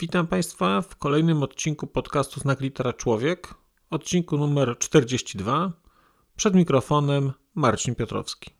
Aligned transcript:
Witam 0.00 0.26
Państwa 0.26 0.82
w 0.82 0.96
kolejnym 0.96 1.42
odcinku 1.42 1.86
podcastu 1.86 2.40
Znak 2.40 2.60
Litera 2.60 2.92
Człowiek, 2.92 3.54
odcinku 3.90 4.38
numer 4.38 4.78
42. 4.78 5.72
Przed 6.36 6.54
mikrofonem 6.54 7.32
Marcin 7.54 7.94
Piotrowski. 7.94 8.50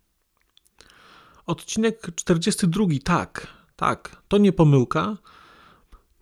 Odcinek 1.46 2.06
42, 2.14 2.84
tak, 3.04 3.46
tak, 3.76 4.22
to 4.28 4.38
nie 4.38 4.52
pomyłka. 4.52 5.16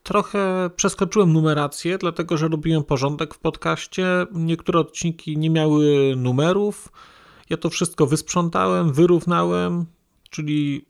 Trochę 0.03 0.71
przeskoczyłem 0.77 1.33
numerację, 1.33 1.99
dlatego 1.99 2.37
że 2.37 2.49
robiłem 2.49 2.85
porządek 2.85 3.35
w 3.35 3.39
podcaście. 3.39 4.27
Niektóre 4.33 4.81
odcinki 4.81 5.39
nie 5.39 5.51
miały 5.51 6.15
numerów. 6.17 6.93
Ja 7.51 7.57
to 7.57 7.71
wszystko 7.71 8.07
wysprzątałem, 8.07 8.93
wyrównałem, 8.93 9.87
czyli 10.31 10.87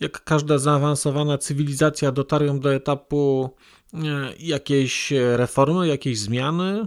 jak 0.00 0.24
każda 0.24 0.58
zaawansowana 0.58 1.38
cywilizacja 1.38 2.12
dotarłem 2.12 2.60
do 2.60 2.74
etapu 2.74 3.50
e, 3.94 3.98
jakiejś 4.38 5.12
reformy, 5.36 5.88
jakiejś 5.88 6.18
zmiany. 6.18 6.86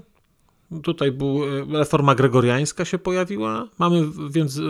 Tutaj 0.83 1.11
był, 1.11 1.43
e, 1.43 1.65
reforma 1.79 2.15
gregoriańska 2.15 2.85
się 2.85 2.97
pojawiła. 2.97 3.67
Mamy 3.79 4.05
więc 4.29 4.57
e, 4.57 4.61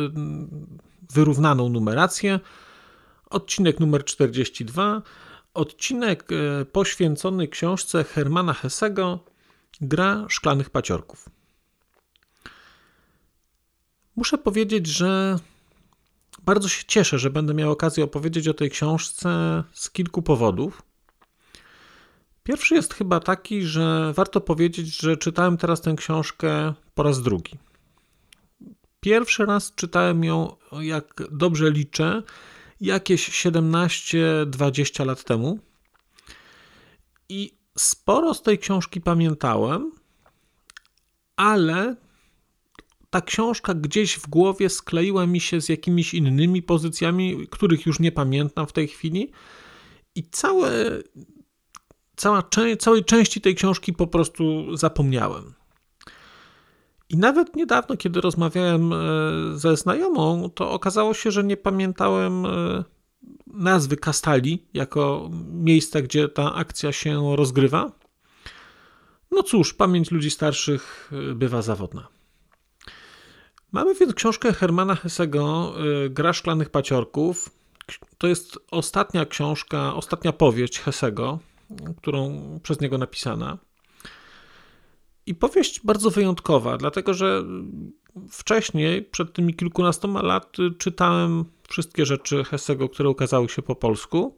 wyrównaną 1.13 1.69
numerację. 1.69 2.39
Odcinek 3.29 3.79
numer 3.79 4.05
42. 4.05 5.01
Odcinek 5.53 6.29
poświęcony 6.71 7.47
książce 7.47 8.03
Hermana 8.03 8.53
Hessego 8.53 9.19
Gra 9.81 10.25
szklanych 10.29 10.69
paciorków. 10.69 11.29
Muszę 14.15 14.37
powiedzieć, 14.37 14.87
że 14.87 15.39
bardzo 16.47 16.69
się 16.69 16.83
cieszę, 16.87 17.19
że 17.19 17.29
będę 17.29 17.53
miał 17.53 17.71
okazję 17.71 18.03
opowiedzieć 18.03 18.47
o 18.47 18.53
tej 18.53 18.69
książce 18.69 19.63
z 19.73 19.89
kilku 19.89 20.21
powodów. 20.21 20.81
Pierwszy 22.43 22.75
jest 22.75 22.93
chyba 22.93 23.19
taki, 23.19 23.63
że 23.63 24.13
warto 24.13 24.41
powiedzieć, 24.41 25.01
że 25.01 25.17
czytałem 25.17 25.57
teraz 25.57 25.81
tę 25.81 25.95
książkę 25.97 26.73
po 26.95 27.03
raz 27.03 27.21
drugi. 27.21 27.57
Pierwszy 28.99 29.45
raz 29.45 29.75
czytałem 29.75 30.23
ją, 30.23 30.55
jak 30.81 31.23
dobrze 31.31 31.71
liczę, 31.71 32.23
jakieś 32.81 33.29
17-20 33.29 35.05
lat 35.05 35.23
temu. 35.23 35.59
I 37.29 37.57
sporo 37.77 38.33
z 38.33 38.41
tej 38.41 38.59
książki 38.59 39.01
pamiętałem, 39.01 39.91
ale 41.35 41.95
ta 43.09 43.21
książka 43.21 43.73
gdzieś 43.73 44.15
w 44.15 44.27
głowie 44.27 44.69
skleiła 44.69 45.27
mi 45.27 45.39
się 45.39 45.61
z 45.61 45.69
jakimiś 45.69 46.13
innymi 46.13 46.63
pozycjami, 46.63 47.47
których 47.47 47.85
już 47.85 47.99
nie 47.99 48.11
pamiętam 48.11 48.67
w 48.67 48.73
tej 48.73 48.87
chwili. 48.87 49.31
I 50.15 50.23
całe, 50.23 50.71
cała, 52.15 52.43
całej 52.79 53.05
części 53.05 53.41
tej 53.41 53.55
książki 53.55 53.93
po 53.93 54.07
prostu 54.07 54.75
zapomniałem. 54.77 55.53
I 57.09 57.17
nawet 57.17 57.55
niedawno, 57.55 57.97
kiedy 57.97 58.21
rozmawiałem 58.21 58.93
e, 58.93 58.97
ze 59.53 59.77
znajomą, 59.77 60.49
to 60.49 60.71
okazało 60.71 61.13
się, 61.13 61.31
że 61.31 61.43
nie 61.43 61.57
pamiętałem 61.57 62.45
e, 62.45 62.83
nazwy 63.47 63.97
Kastali 63.97 64.65
jako 64.73 65.29
miejsca, 65.51 66.01
gdzie 66.01 66.29
ta 66.29 66.53
akcja 66.53 66.91
się 66.91 67.35
rozgrywa. 67.35 67.91
No 69.31 69.43
cóż, 69.43 69.73
pamięć 69.73 70.11
ludzi 70.11 70.31
starszych 70.31 71.11
e, 71.31 71.35
bywa 71.35 71.61
zawodna. 71.61 72.16
Mamy 73.71 73.95
więc 73.95 74.13
książkę 74.13 74.53
Hermana 74.53 74.95
Hessego 74.95 75.73
y, 76.05 76.09
Gra 76.09 76.33
szklanych 76.33 76.69
paciorków. 76.69 77.49
To 78.17 78.27
jest 78.27 78.59
ostatnia 78.71 79.25
książka, 79.25 79.95
ostatnia 79.95 80.33
powieść 80.33 80.79
Hessego, 80.79 81.39
którą 81.97 82.41
przez 82.63 82.81
niego 82.81 82.97
napisana. 82.97 83.57
I 85.25 85.35
powieść 85.35 85.81
bardzo 85.83 86.09
wyjątkowa, 86.09 86.77
dlatego 86.77 87.13
że 87.13 87.43
wcześniej, 88.31 89.03
przed 89.03 89.33
tymi 89.33 89.53
kilkunastoma 89.53 90.21
lat, 90.21 90.57
czytałem 90.77 91.45
wszystkie 91.69 92.05
rzeczy 92.05 92.43
Hessego, 92.43 92.89
które 92.89 93.09
ukazały 93.09 93.49
się 93.49 93.61
po 93.61 93.75
polsku. 93.75 94.37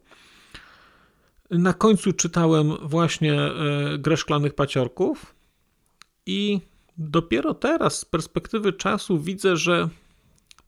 Na 1.50 1.72
końcu 1.72 2.12
czytałem 2.12 2.76
właśnie 2.82 3.40
y, 3.94 3.98
Grę 3.98 4.16
szklanych 4.16 4.54
paciorków 4.54 5.34
i 6.26 6.60
dopiero 7.00 7.54
teraz, 7.54 7.98
z 7.98 8.04
perspektywy 8.04 8.72
czasu, 8.72 9.18
widzę, 9.18 9.56
że 9.56 9.88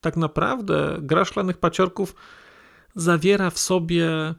tak 0.00 0.16
naprawdę 0.16 0.98
gra 1.02 1.24
szklanych 1.24 1.58
paciorków 1.58 2.14
zawiera 2.94 3.50
w 3.50 3.58
sobie 3.58 4.34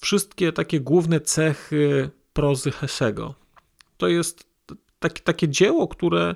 wszystkie 0.00 0.52
takie 0.52 0.80
główne 0.80 1.20
cechy 1.20 2.10
prozy 2.32 2.70
Hessego. 2.70 3.34
To 3.96 4.08
jest 4.08 4.48
takie, 4.98 5.22
takie 5.22 5.48
dzieło, 5.48 5.88
które 5.88 6.34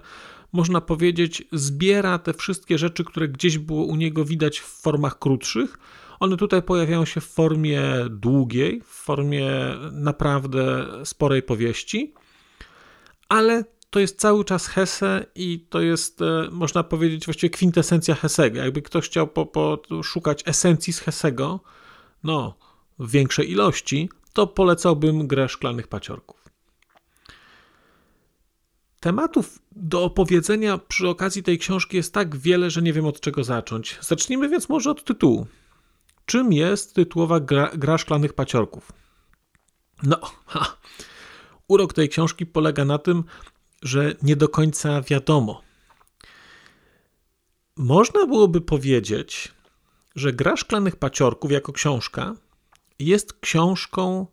można 0.52 0.80
powiedzieć 0.80 1.44
zbiera 1.52 2.18
te 2.18 2.34
wszystkie 2.34 2.78
rzeczy, 2.78 3.04
które 3.04 3.28
gdzieś 3.28 3.58
było 3.58 3.84
u 3.84 3.96
niego 3.96 4.24
widać 4.24 4.58
w 4.60 4.66
formach 4.66 5.18
krótszych. 5.18 5.78
One 6.20 6.36
tutaj 6.36 6.62
pojawiają 6.62 7.04
się 7.04 7.20
w 7.20 7.26
formie 7.26 7.82
długiej, 8.10 8.80
w 8.80 8.86
formie 8.86 9.50
naprawdę 9.92 10.86
sporej 11.04 11.42
powieści, 11.42 12.14
ale 13.28 13.64
to 13.92 14.00
jest 14.00 14.20
cały 14.20 14.44
czas 14.44 14.66
Hesse 14.66 15.26
i 15.34 15.66
to 15.70 15.80
jest, 15.80 16.22
e, 16.22 16.48
można 16.50 16.82
powiedzieć, 16.82 17.24
właściwie 17.24 17.50
kwintesencja 17.50 18.14
Hessego. 18.14 18.58
Jakby 18.58 18.82
ktoś 18.82 19.06
chciał 19.06 19.28
poszukać 19.28 20.42
po, 20.42 20.50
esencji 20.50 20.92
z 20.92 20.98
Hessego, 20.98 21.60
no, 22.24 22.58
w 22.98 23.10
większej 23.10 23.50
ilości, 23.50 24.10
to 24.32 24.46
polecałbym 24.46 25.26
grę 25.26 25.48
szklanych 25.48 25.88
paciorków. 25.88 26.44
Tematów 29.00 29.58
do 29.72 30.04
opowiedzenia 30.04 30.78
przy 30.78 31.08
okazji 31.08 31.42
tej 31.42 31.58
książki 31.58 31.96
jest 31.96 32.14
tak 32.14 32.36
wiele, 32.36 32.70
że 32.70 32.82
nie 32.82 32.92
wiem 32.92 33.06
od 33.06 33.20
czego 33.20 33.44
zacząć. 33.44 33.98
Zacznijmy 34.00 34.48
więc 34.48 34.68
może 34.68 34.90
od 34.90 35.04
tytułu. 35.04 35.46
Czym 36.26 36.52
jest 36.52 36.94
tytułowa 36.94 37.40
gra, 37.40 37.70
gra 37.74 37.98
szklanych 37.98 38.32
paciorków? 38.32 38.92
No, 40.02 40.20
ha. 40.46 40.76
urok 41.68 41.92
tej 41.92 42.08
książki 42.08 42.46
polega 42.46 42.84
na 42.84 42.98
tym, 42.98 43.24
że 43.82 44.14
nie 44.22 44.36
do 44.36 44.48
końca 44.48 45.02
wiadomo. 45.02 45.62
Można 47.76 48.26
byłoby 48.26 48.60
powiedzieć, 48.60 49.52
że 50.14 50.32
Gra 50.32 50.56
Szklanych 50.56 50.96
Paciorków 50.96 51.52
jako 51.52 51.72
książka 51.72 52.34
jest 52.98 53.32
książką 53.40 54.26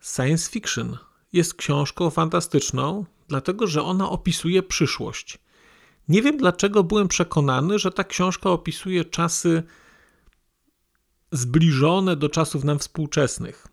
science 0.00 0.50
fiction. 0.50 0.98
Jest 1.32 1.54
książką 1.54 2.10
fantastyczną, 2.10 3.04
dlatego 3.28 3.66
że 3.66 3.82
ona 3.82 4.10
opisuje 4.10 4.62
przyszłość. 4.62 5.38
Nie 6.08 6.22
wiem 6.22 6.36
dlaczego 6.36 6.84
byłem 6.84 7.08
przekonany, 7.08 7.78
że 7.78 7.90
ta 7.90 8.04
książka 8.04 8.50
opisuje 8.50 9.04
czasy 9.04 9.62
zbliżone 11.32 12.16
do 12.16 12.28
czasów 12.28 12.64
nam 12.64 12.78
współczesnych. 12.78 13.66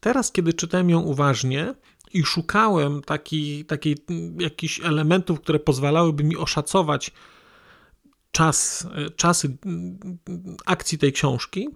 Teraz, 0.00 0.32
kiedy 0.32 0.52
czytałem 0.52 0.90
ją 0.90 1.00
uważnie, 1.00 1.74
i 2.14 2.24
szukałem 2.24 3.02
taki, 3.02 3.64
taki, 3.64 3.94
jakichś 4.38 4.80
elementów, 4.80 5.40
które 5.40 5.58
pozwalałyby 5.58 6.24
mi 6.24 6.36
oszacować 6.36 7.10
czas, 8.30 8.86
czasy 9.16 9.56
akcji 10.66 10.98
tej 10.98 11.12
książki, 11.12 11.68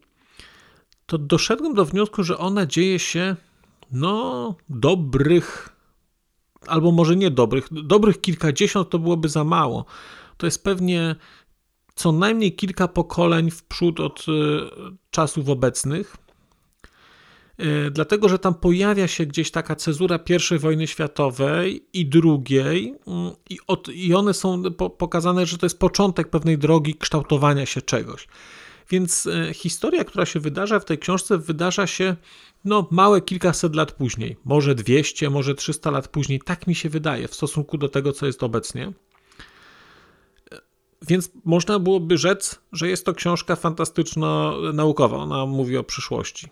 to 1.07 1.19
doszedłem 1.19 1.75
do 1.75 1.85
wniosku, 1.85 2.23
że 2.23 2.39
ona 2.39 2.67
dzieje 2.67 2.99
się 2.99 3.37
no 3.91 4.55
dobrych, 4.69 5.69
albo 6.67 6.93
może 6.93 7.17
nie 7.17 7.31
dobrych, 7.31 7.69
dobrych 7.71 8.21
kilkadziesiąt 8.21 8.91
to 8.91 8.99
byłoby 8.99 9.29
za 9.29 9.45
mało. 9.45 9.85
To 10.37 10.47
jest 10.47 10.65
pewnie 10.65 11.17
co 11.95 12.13
najmniej 12.13 12.57
kilka 12.57 12.89
pokoleń 12.89 13.51
w 13.51 13.65
przód 13.65 14.01
od 14.01 14.21
e, 14.21 14.33
czasów 15.11 15.49
obecnych. 15.49 16.17
E, 17.59 17.91
dlatego 17.91 18.29
że 18.29 18.39
tam 18.39 18.55
pojawia 18.55 19.09
się 19.09 19.27
gdzieś 19.27 19.51
taka 19.51 19.77
cezura 19.77 20.19
I 20.55 20.59
wojny 20.59 20.87
światowej 20.87 21.87
i 21.93 22.07
drugiej, 22.07 22.95
mm, 23.07 23.33
i, 23.51 23.59
od, 23.67 23.89
i 23.89 24.15
one 24.15 24.35
są 24.35 24.63
po, 24.63 24.91
pokazane, 24.91 25.47
że 25.47 25.59
to 25.59 25.67
jest 25.67 25.79
początek 25.79 26.31
pewnej 26.31 26.59
drogi 26.59 26.95
kształtowania 26.95 27.67
się 27.67 27.83
czegoś. 27.83 28.29
Więc 28.91 29.27
e, 29.27 29.55
historia, 29.55 30.05
która 30.05 30.27
się 30.27 30.41
wydarza 30.41 30.81
w 30.81 30.85
tej 30.85 30.99
książce, 30.99 31.39
wydarza 31.39 31.87
się 31.87 32.17
no, 32.65 32.89
małe 32.91 33.21
kilkaset 33.21 33.77
lat 33.77 33.93
później, 33.93 34.37
może 34.45 34.75
200, 34.75 35.31
może 35.31 35.55
300 35.55 35.91
lat 35.91 36.09
później. 36.09 36.41
Tak 36.45 36.67
mi 36.67 36.75
się 36.75 36.89
wydaje 36.89 37.29
w 37.29 37.35
stosunku 37.35 37.79
do 37.79 37.89
tego, 37.89 38.13
co 38.13 38.27
jest 38.27 38.43
obecnie. 38.43 38.93
Więc 41.03 41.31
można 41.45 41.79
byłoby 41.79 42.19
rzec, 42.19 42.61
że 42.73 42.89
jest 42.89 43.07
to 43.07 43.15
książka 43.15 43.55
fantastyczno-naukowa. 43.55 45.17
Ona 45.17 45.47
mówi 45.47 45.77
o 45.77 45.85
przyszłości. 45.85 46.49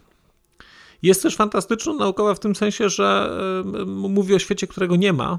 Jest 1.02 1.22
też 1.22 1.36
fantastyczno-naukowa 1.36 2.34
w 2.34 2.40
tym 2.40 2.56
sensie, 2.56 2.88
że 2.88 3.38
mówi 3.86 4.34
o 4.34 4.38
świecie, 4.38 4.66
którego 4.66 4.96
nie 4.96 5.12
ma, 5.12 5.38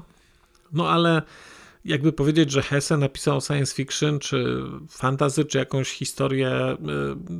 no 0.72 0.88
ale 0.88 1.22
jakby 1.84 2.12
powiedzieć, 2.12 2.50
że 2.50 2.62
Hesse 2.62 2.96
napisał 2.96 3.40
science 3.40 3.74
fiction, 3.74 4.18
czy 4.18 4.62
fantasy, 4.90 5.44
czy 5.44 5.58
jakąś 5.58 5.90
historię, 5.90 6.76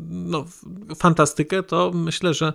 no, 0.08 0.44
fantastykę, 0.96 1.62
to 1.62 1.90
myślę, 1.94 2.34
że 2.34 2.52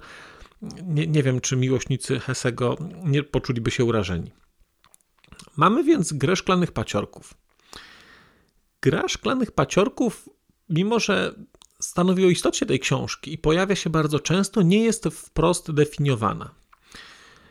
nie, 0.83 1.07
nie 1.07 1.24
wiem, 1.24 1.42
czy 1.42 1.56
miłośnicy 1.56 2.19
Hessego 2.19 2.77
nie 3.04 3.24
poczuliby 3.24 3.71
się 3.71 3.86
urażeni. 3.86 4.31
Mamy 5.56 5.83
więc 5.83 6.13
grę 6.13 6.36
szklanych 6.36 6.71
paciorków. 6.71 7.33
Gra 8.81 9.07
szklanych 9.07 9.51
paciorków, 9.51 10.30
mimo 10.69 11.00
że 11.00 11.36
stanowi 11.83 12.25
o 12.25 12.30
istocie 12.30 12.65
tej 12.65 12.80
książki 12.80 13.33
i 13.33 13.38
pojawia 13.38 13.75
się 13.75 13.89
bardzo 13.89 14.19
często, 14.19 14.62
nie 14.62 14.83
jest 14.83 15.06
wprost 15.06 15.71
definiowana. 15.71 16.50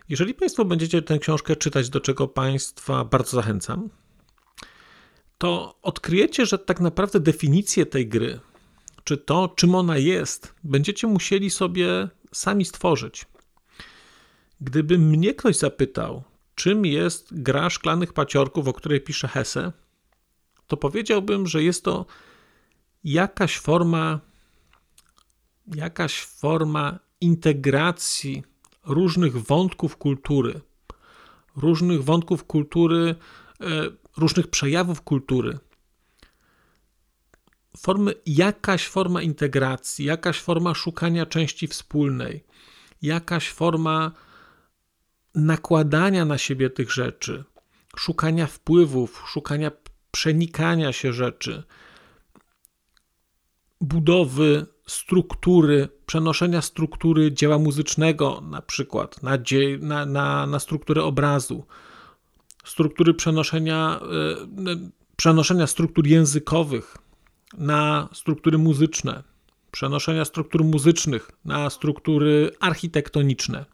Jeżeli 0.09 0.35
Państwo 0.35 0.65
będziecie 0.65 1.03
tę 1.03 1.19
książkę 1.19 1.57
czytać, 1.57 1.89
do 1.89 2.01
czego 2.01 2.29
Państwa 2.29 3.05
bardzo 3.05 3.37
zachęcam, 3.37 3.91
to 5.39 5.79
odkryjecie, 5.83 6.47
że 6.47 6.59
tak 6.59 6.81
naprawdę 6.81 7.21
definicję 7.21 7.87
tej 7.87 8.09
gry, 8.09 8.41
czy 9.05 9.17
to, 9.17 9.53
czym 9.57 9.75
ona 9.75 9.99
jest, 9.99 10.55
będziecie 10.65 11.07
musieli 11.07 11.51
sobie 11.51 12.09
sami 12.33 12.65
stworzyć. 12.65 13.27
Gdyby 14.61 14.99
mnie 14.99 15.35
ktoś 15.35 15.57
zapytał, 15.57 16.23
czym 16.55 16.87
jest 16.87 17.43
gra 17.43 17.71
szklanych 17.71 18.13
paciorków, 18.13 18.69
o 18.69 18.73
której 18.73 19.01
pisze 19.01 19.29
Hesse, 19.29 19.73
to 20.67 20.77
powiedziałbym, 20.77 21.47
że 21.47 21.63
jest 21.63 21.85
to 21.85 22.07
jakaś 23.05 23.59
forma 23.59 24.21
jakaś 25.75 26.21
forma 26.21 26.99
integracji 27.21 28.43
różnych 28.87 29.43
wątków 29.43 29.97
kultury, 29.97 30.61
różnych 31.57 32.05
wątków 32.05 32.45
kultury, 32.45 33.15
e, 33.61 33.67
różnych 34.17 34.47
przejawów 34.47 35.03
kultury. 35.03 35.59
Formy, 37.77 38.15
jakaś 38.27 38.89
forma 38.89 39.23
integracji, 39.23 40.05
jakaś 40.05 40.41
forma 40.41 40.75
szukania 40.75 41.27
części 41.27 41.67
wspólnej, 41.69 42.45
jakaś 43.03 43.51
forma 43.51 44.13
nakładania 45.35 46.25
na 46.25 46.39
siebie 46.39 46.71
tych 46.71 46.93
rzeczy, 46.93 47.45
szukania 47.97 48.47
wpływów, 48.47 49.25
szukania 49.27 49.71
przenikania 50.11 50.93
się 50.93 51.13
rzeczy, 51.13 51.63
budowy 53.83 54.67
struktury, 54.87 55.89
przenoszenia 56.07 56.63
struktury 56.63 57.33
dzieła 57.33 57.59
muzycznego, 57.59 58.41
na 58.51 58.63
przykład 58.63 59.23
na, 59.23 59.39
dzie- 59.39 59.79
na, 59.81 60.07
na, 60.07 60.47
na 60.47 60.59
strukturę 60.59 61.05
obrazu, 61.05 61.67
struktury 62.65 63.15
przenoszenia, 63.15 64.01
e, 64.03 64.91
przenoszenia 65.17 65.67
struktur 65.67 66.07
językowych 66.07 66.99
na 67.59 68.09
struktury 68.13 68.59
muzyczne, 68.59 69.23
przenoszenia 69.71 70.25
struktur 70.25 70.65
muzycznych 70.65 71.31
na 71.45 71.71
struktury 71.71 72.51
architektoniczne. 72.61 73.65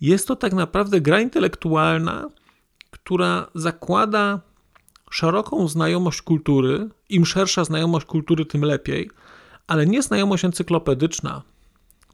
Jest 0.00 0.28
to 0.28 0.36
tak 0.36 0.52
naprawdę 0.52 1.00
gra 1.00 1.20
intelektualna, 1.20 2.28
która 2.90 3.46
zakłada 3.54 4.40
szeroką 5.10 5.68
znajomość 5.68 6.22
kultury, 6.22 6.88
im 7.08 7.26
szersza 7.26 7.64
znajomość 7.64 8.06
kultury, 8.06 8.46
tym 8.46 8.64
lepiej, 8.64 9.10
ale 9.66 9.86
nie 9.86 10.02
znajomość 10.02 10.44
encyklopedyczna, 10.44 11.42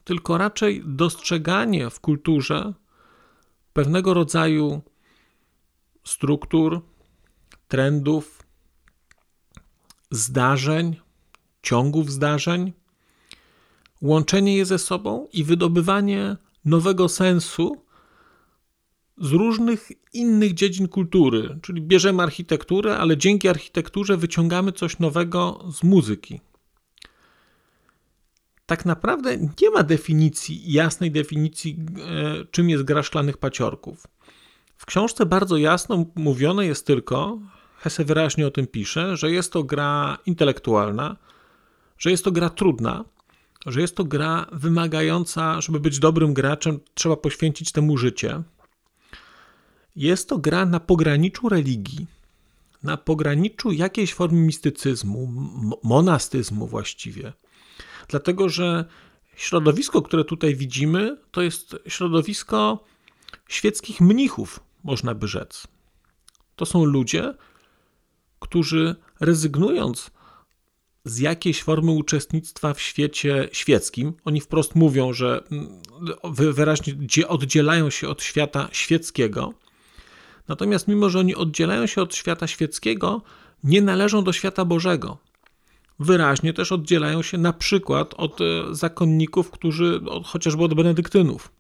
tylko 0.04 0.38
raczej 0.38 0.82
dostrzeganie 0.86 1.90
w 1.90 2.00
kulturze 2.00 2.74
pewnego 3.72 4.14
rodzaju 4.14 4.82
struktur, 6.04 6.80
trendów, 7.68 8.42
zdarzeń, 10.10 10.96
ciągów 11.62 12.10
zdarzeń, 12.10 12.72
łączenie 14.02 14.56
je 14.56 14.64
ze 14.64 14.78
sobą 14.78 15.28
i 15.32 15.44
wydobywanie 15.44 16.36
nowego 16.64 17.08
sensu 17.08 17.81
z 19.22 19.32
różnych 19.32 19.88
innych 20.12 20.54
dziedzin 20.54 20.88
kultury. 20.88 21.58
Czyli 21.62 21.82
bierzemy 21.82 22.22
architekturę, 22.22 22.98
ale 22.98 23.16
dzięki 23.16 23.48
architekturze 23.48 24.16
wyciągamy 24.16 24.72
coś 24.72 24.98
nowego 24.98 25.64
z 25.72 25.82
muzyki. 25.82 26.40
Tak 28.66 28.84
naprawdę 28.84 29.38
nie 29.60 29.70
ma 29.70 29.82
definicji, 29.82 30.72
jasnej 30.72 31.10
definicji, 31.10 31.78
e, 31.98 32.44
czym 32.50 32.70
jest 32.70 32.82
gra 32.82 33.02
szklanych 33.02 33.36
paciorków. 33.36 34.06
W 34.76 34.86
książce 34.86 35.26
bardzo 35.26 35.56
jasno 35.56 36.06
mówione 36.14 36.66
jest 36.66 36.86
tylko, 36.86 37.38
Hesse 37.78 38.04
wyraźnie 38.04 38.46
o 38.46 38.50
tym 38.50 38.66
pisze, 38.66 39.16
że 39.16 39.30
jest 39.30 39.52
to 39.52 39.62
gra 39.64 40.18
intelektualna, 40.26 41.16
że 41.98 42.10
jest 42.10 42.24
to 42.24 42.32
gra 42.32 42.50
trudna, 42.50 43.04
że 43.66 43.80
jest 43.80 43.96
to 43.96 44.04
gra 44.04 44.46
wymagająca, 44.52 45.60
żeby 45.60 45.80
być 45.80 45.98
dobrym 45.98 46.34
graczem, 46.34 46.80
trzeba 46.94 47.16
poświęcić 47.16 47.72
temu 47.72 47.96
życie, 47.96 48.42
jest 49.96 50.28
to 50.28 50.38
gra 50.38 50.66
na 50.66 50.80
pograniczu 50.80 51.48
religii, 51.48 52.06
na 52.82 52.96
pograniczu 52.96 53.72
jakiejś 53.72 54.14
formy 54.14 54.40
mistycyzmu, 54.40 55.32
monastyzmu 55.82 56.66
właściwie. 56.66 57.32
Dlatego, 58.08 58.48
że 58.48 58.84
środowisko, 59.36 60.02
które 60.02 60.24
tutaj 60.24 60.54
widzimy, 60.54 61.16
to 61.30 61.42
jest 61.42 61.76
środowisko 61.86 62.84
świeckich 63.48 64.00
mnichów, 64.00 64.60
można 64.84 65.14
by 65.14 65.28
rzec. 65.28 65.66
To 66.56 66.66
są 66.66 66.84
ludzie, 66.84 67.34
którzy 68.40 68.96
rezygnując 69.20 70.10
z 71.04 71.18
jakiejś 71.18 71.62
formy 71.62 71.90
uczestnictwa 71.90 72.74
w 72.74 72.80
świecie 72.80 73.48
świeckim, 73.52 74.12
oni 74.24 74.40
wprost 74.40 74.74
mówią, 74.74 75.12
że 75.12 75.42
mm, 75.50 75.82
wyraźnie 76.52 76.94
oddzielają 77.28 77.90
się 77.90 78.08
od 78.08 78.22
świata 78.22 78.68
świeckiego, 78.72 79.54
Natomiast 80.48 80.88
mimo, 80.88 81.10
że 81.10 81.18
oni 81.18 81.34
oddzielają 81.34 81.86
się 81.86 82.02
od 82.02 82.14
świata 82.14 82.46
świeckiego, 82.46 83.22
nie 83.64 83.82
należą 83.82 84.24
do 84.24 84.32
świata 84.32 84.64
Bożego. 84.64 85.18
Wyraźnie 85.98 86.52
też 86.52 86.72
oddzielają 86.72 87.22
się 87.22 87.38
na 87.38 87.52
przykład 87.52 88.14
od 88.14 88.40
e, 88.40 88.44
zakonników, 88.70 89.50
którzy, 89.50 90.00
chociażby 90.24 90.64
od 90.64 90.74
benedyktynów, 90.74 91.52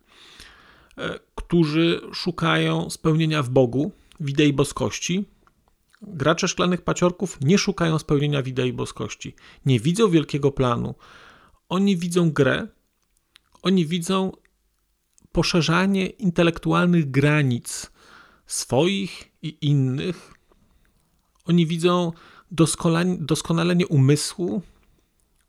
e, 0.98 1.18
którzy 1.34 2.00
szukają 2.12 2.90
spełnienia 2.90 3.42
w 3.42 3.50
Bogu, 3.50 3.92
w 4.20 4.28
idei 4.28 4.52
boskości. 4.52 5.24
Gracze 6.02 6.48
szklanych 6.48 6.82
paciorków 6.82 7.38
nie 7.40 7.58
szukają 7.58 7.98
spełnienia 7.98 8.42
w 8.42 8.48
idei 8.48 8.72
boskości, 8.72 9.34
nie 9.66 9.80
widzą 9.80 10.10
wielkiego 10.10 10.52
planu. 10.52 10.94
Oni 11.68 11.96
widzą 11.96 12.30
grę, 12.30 12.68
oni 13.62 13.86
widzą 13.86 14.32
poszerzanie 15.32 16.06
intelektualnych 16.06 17.10
granic 17.10 17.91
swoich 18.46 19.32
i 19.42 19.58
innych. 19.60 20.34
Oni 21.44 21.66
widzą 21.66 22.12
doskonalenie 23.20 23.86
umysłu, 23.86 24.62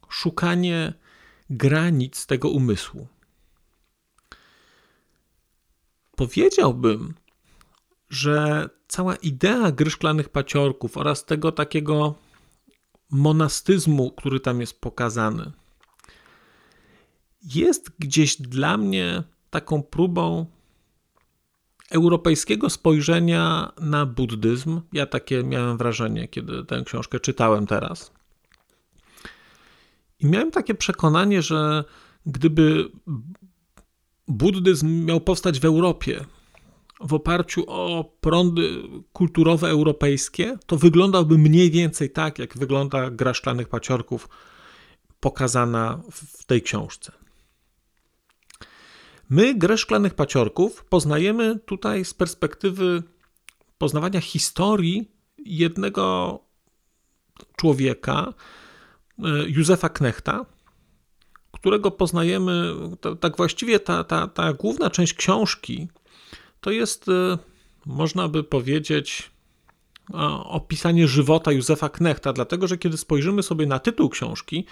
szukanie 0.10 0.94
granic 1.50 2.26
tego 2.26 2.50
umysłu. 2.50 3.08
Powiedziałbym, 6.16 7.14
że 8.10 8.70
cała 8.88 9.16
idea 9.16 9.72
gry 9.72 9.92
szklanych 9.92 10.30
paciorków 10.30 10.98
oraz 10.98 11.26
tego 11.26 11.52
takiego 11.52 12.16
monastyzmu, 13.10 14.12
który 14.12 14.40
tam 14.40 14.62
jest 14.62 14.82
pokazany, 14.82 15.52
jest 17.44 17.92
gdzieś 18.00 18.42
dla 18.42 18.78
mnie 18.78 19.24
taką 19.50 19.84
próbą 19.84 20.46
europejskiego 21.94 22.70
spojrzenia 22.70 23.72
na 23.82 24.06
buddyzm. 24.06 24.82
Ja 24.94 25.06
takie 25.06 25.44
miałem 25.44 25.78
wrażenie, 25.78 26.28
kiedy 26.28 26.66
tę 26.66 26.84
książkę 26.86 27.20
czytałem 27.20 27.68
teraz. 27.68 28.12
I 30.20 30.26
miałem 30.26 30.52
takie 30.52 30.76
przekonanie, 30.76 31.42
że 31.42 31.84
gdyby 32.26 32.92
buddyzm 34.28 35.06
miał 35.06 35.22
powstać 35.22 35.60
w 35.60 35.66
Europie 35.66 36.26
w 37.00 37.14
oparciu 37.14 37.64
o 37.68 38.12
prądy 38.22 38.84
kulturowe 39.14 39.70
europejskie, 39.70 40.58
to 40.66 40.78
wyglądałby 40.78 41.38
mniej 41.38 41.72
więcej 41.72 42.10
tak, 42.10 42.40
jak 42.40 42.58
wygląda 42.58 43.10
gra 43.10 43.34
szklanych 43.34 43.70
paciorków 43.70 44.30
pokazana 45.20 46.02
w 46.12 46.46
tej 46.46 46.62
książce. 46.62 47.23
My 49.34 49.56
grę 49.56 49.78
szklanych 49.78 50.14
paciorków 50.14 50.86
poznajemy 50.86 51.60
tutaj 51.66 52.06
z 52.06 52.14
perspektywy 52.14 53.04
poznawania 53.78 54.22
historii 54.22 55.12
jednego 55.38 56.40
człowieka, 57.58 58.34
e, 59.20 59.24
Józefa 59.48 59.90
Knechta, 59.90 60.46
którego 61.52 61.92
poznajemy, 61.92 62.74
tak 63.20 63.38
właściwie 63.38 63.80
ta, 63.80 64.04
ta, 64.04 64.28
ta 64.28 64.54
główna 64.54 64.90
część 64.90 65.14
książki 65.14 65.88
to 66.62 66.72
jest, 66.72 67.10
e, 67.10 67.38
można 67.86 68.28
by 68.28 68.44
powiedzieć, 68.44 69.32
opisanie 70.44 71.08
żywota 71.08 71.52
Józefa 71.52 71.90
Knechta, 71.90 72.34
dlatego 72.34 72.68
że 72.68 72.78
kiedy 72.78 72.98
spojrzymy 72.98 73.44
sobie 73.44 73.66
na 73.66 73.80
tytuł 73.80 74.10
książki, 74.10 74.66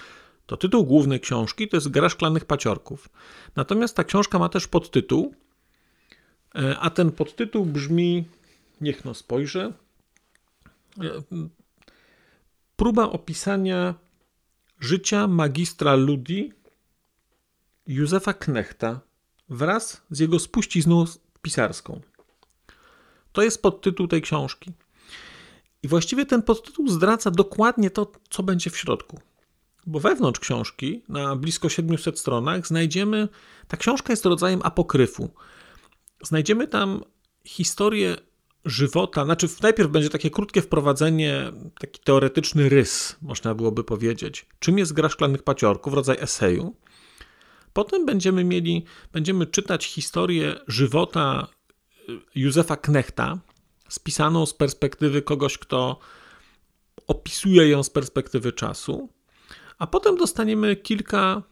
to 0.46 0.58
tytuł 0.58 0.86
główny 0.86 1.20
książki 1.20 1.68
to 1.68 1.78
jest 1.78 1.90
Gra 1.90 2.10
szklanych 2.10 2.46
paciorków. 2.46 3.10
Natomiast 3.56 3.96
ta 3.96 4.04
książka 4.04 4.40
ma 4.40 4.50
też 4.50 4.68
podtytuł, 4.68 5.36
e, 6.56 6.80
a 6.80 6.90
ten 6.90 7.12
podtytuł 7.12 7.66
brzmi, 7.66 8.26
niech 8.82 9.06
no 9.06 9.14
spojrzę, 9.14 9.74
e, 11.00 11.22
próba 12.76 13.04
opisania 13.04 13.96
życia 14.80 15.28
magistra 15.28 15.96
Ludi 15.96 16.54
Józefa 17.88 18.34
Knechta 18.34 19.00
wraz 19.50 20.02
z 20.10 20.20
jego 20.20 20.40
spuścizną 20.40 21.06
pisarską. 21.42 22.02
To 23.32 23.42
jest 23.42 23.62
podtytuł 23.62 24.08
tej 24.08 24.22
książki. 24.22 24.72
I 25.84 25.88
właściwie 25.88 26.26
ten 26.26 26.42
podtytuł 26.42 26.88
zdradza 26.88 27.32
dokładnie 27.32 27.90
to, 27.90 28.12
co 28.30 28.44
będzie 28.44 28.70
w 28.70 28.78
środku. 28.78 29.20
Bo 29.88 30.00
wewnątrz 30.00 30.40
książki, 30.40 31.04
na 31.10 31.36
blisko 31.36 31.70
700 31.70 32.20
stronach, 32.20 32.68
znajdziemy. 32.68 33.28
Ta 33.68 33.78
książka 33.78 34.14
jest 34.14 34.26
rodzajem 34.26 34.60
apokryfu. 34.64 35.30
Znajdziemy 36.24 36.68
tam 36.68 37.04
historię 37.46 38.16
żywota. 38.66 39.26
Znaczy, 39.26 39.48
najpierw 39.62 39.92
będzie 39.92 40.10
takie 40.10 40.30
krótkie 40.30 40.62
wprowadzenie, 40.62 41.52
taki 41.80 42.02
teoretyczny 42.04 42.70
rys, 42.70 43.16
można 43.22 43.56
byłoby 43.56 43.84
powiedzieć. 43.84 44.46
Czym 44.60 44.78
jest 44.78 44.94
gra 44.94 45.10
szklanych 45.10 45.44
paciorków, 45.44 45.94
rodzaj 45.94 46.18
eseju. 46.20 46.76
Potem 47.74 48.06
będziemy 48.06 48.44
mieli, 48.44 48.86
będziemy 49.14 49.46
czytać 49.46 49.86
historię 49.86 50.60
żywota 50.68 51.48
y, 52.10 52.20
Józefa 52.36 52.76
Knechta, 52.76 53.40
spisaną 53.90 54.46
z 54.46 54.54
perspektywy 54.54 55.22
kogoś, 55.22 55.58
kto 55.58 56.00
opisuje 57.08 57.70
ją 57.70 57.84
z 57.84 57.90
perspektywy 57.90 58.52
czasu, 58.52 59.10
a 59.82 59.88
potem 59.88 60.18
dostaniemy 60.18 60.76
kilka 60.76 61.44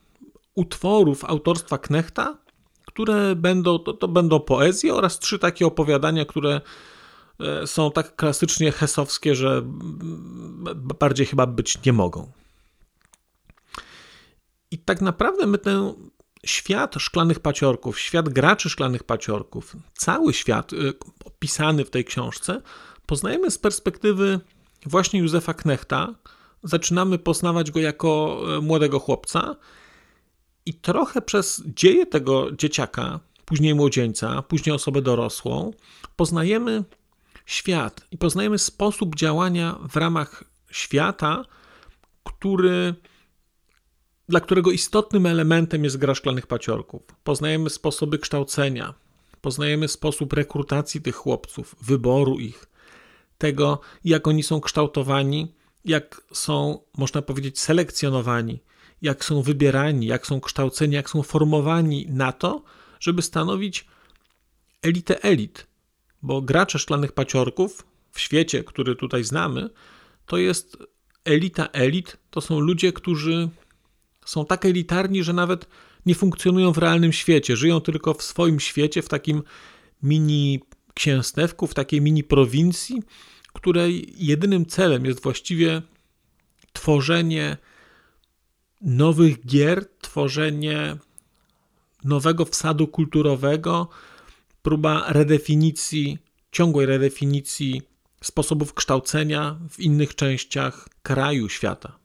utworów 0.55 1.25
autorstwa 1.25 1.77
Knechta, 1.77 2.37
które 2.85 3.35
będą, 3.35 3.79
to, 3.79 3.93
to 3.93 4.07
będą 4.07 4.39
poezje 4.39 4.93
oraz 4.93 5.19
trzy 5.19 5.39
takie 5.39 5.67
opowiadania, 5.67 6.25
które 6.25 6.61
e, 7.39 7.67
są 7.67 7.91
tak 7.91 8.15
klasycznie 8.15 8.71
hesowskie, 8.71 9.35
że 9.35 9.61
bardziej 10.99 11.25
chyba 11.25 11.45
być 11.47 11.85
nie 11.85 11.93
mogą. 11.93 12.31
I 14.71 14.77
tak 14.77 15.01
naprawdę 15.01 15.47
my 15.47 15.57
ten 15.57 15.93
świat 16.45 16.95
szklanych 16.99 17.39
paciorków, 17.39 17.99
świat 17.99 18.29
graczy 18.29 18.69
szklanych 18.69 19.03
paciorków, 19.03 19.75
cały 19.93 20.33
świat 20.33 20.73
y, 20.73 20.93
opisany 21.25 21.85
w 21.85 21.89
tej 21.89 22.05
książce, 22.05 22.61
poznajemy 23.05 23.51
z 23.51 23.57
perspektywy 23.57 24.39
właśnie 24.85 25.19
Józefa 25.19 25.53
Knechta. 25.53 26.15
Zaczynamy 26.63 27.19
poznawać 27.19 27.71
go 27.71 27.79
jako 27.79 28.41
e, 28.57 28.61
młodego 28.61 28.99
chłopca 28.99 29.55
i 30.65 30.73
trochę 30.73 31.21
przez 31.21 31.63
dzieje 31.65 32.05
tego 32.05 32.51
dzieciaka, 32.51 33.19
później 33.45 33.75
młodzieńca, 33.75 34.41
później 34.41 34.75
osobę 34.75 35.01
dorosłą, 35.01 35.71
poznajemy 36.15 36.83
świat 37.45 38.01
i 38.11 38.17
poznajemy 38.17 38.57
sposób 38.57 39.15
działania 39.15 39.75
w 39.89 39.95
ramach 39.95 40.43
świata, 40.71 41.45
który 42.23 42.95
dla 44.29 44.39
którego 44.39 44.71
istotnym 44.71 45.25
elementem 45.25 45.83
jest 45.83 45.97
gra 45.97 46.15
szklanych 46.15 46.47
paciorków. 46.47 47.01
Poznajemy 47.23 47.69
sposoby 47.69 48.19
kształcenia, 48.19 48.93
poznajemy 49.41 49.87
sposób 49.87 50.33
rekrutacji 50.33 51.01
tych 51.01 51.15
chłopców, 51.15 51.75
wyboru 51.81 52.39
ich, 52.39 52.65
tego, 53.37 53.79
jak 54.05 54.27
oni 54.27 54.43
są 54.43 54.61
kształtowani, 54.61 55.53
jak 55.85 56.21
są, 56.33 56.79
można 56.97 57.21
powiedzieć, 57.21 57.59
selekcjonowani, 57.59 58.59
jak 59.01 59.25
są 59.25 59.41
wybierani, 59.41 60.05
jak 60.05 60.27
są 60.27 60.41
kształceni, 60.41 60.95
jak 60.95 61.09
są 61.09 61.23
formowani 61.23 62.05
na 62.09 62.31
to, 62.31 62.63
żeby 62.99 63.21
stanowić 63.21 63.87
elitę 64.81 65.23
elit. 65.23 65.67
Bo 66.21 66.41
gracze 66.41 66.79
szklanych 66.79 67.11
paciorków 67.11 67.85
w 68.11 68.19
świecie, 68.19 68.63
który 68.63 68.95
tutaj 68.95 69.23
znamy, 69.23 69.69
to 70.25 70.37
jest 70.37 70.77
elita 71.25 71.65
elit, 71.65 72.17
to 72.29 72.41
są 72.41 72.59
ludzie, 72.59 72.93
którzy 72.93 73.49
są 74.25 74.45
tak 74.45 74.65
elitarni, 74.65 75.23
że 75.23 75.33
nawet 75.33 75.67
nie 76.05 76.15
funkcjonują 76.15 76.71
w 76.71 76.77
realnym 76.77 77.13
świecie, 77.13 77.57
żyją 77.57 77.81
tylko 77.81 78.13
w 78.13 78.23
swoim 78.23 78.59
świecie, 78.59 79.01
w 79.01 79.09
takim 79.09 79.43
mini 80.03 80.59
księstewku, 80.93 81.67
w 81.67 81.73
takiej 81.73 82.01
mini 82.01 82.23
prowincji, 82.23 83.03
której 83.59 84.13
jedynym 84.17 84.65
celem 84.65 85.05
jest 85.05 85.23
właściwie 85.23 85.81
tworzenie 86.73 87.57
nowych 88.81 89.45
gier, 89.45 89.85
tworzenie 90.01 90.97
nowego 92.03 92.45
wsadu 92.45 92.87
kulturowego, 92.87 93.89
próba 94.61 95.05
redefinicji, 95.07 96.17
ciągłej 96.51 96.85
redefinicji 96.85 97.81
sposobów 98.23 98.73
kształcenia 98.73 99.59
w 99.69 99.79
innych 99.79 100.15
częściach 100.15 100.89
kraju, 101.03 101.49
świata. 101.49 101.99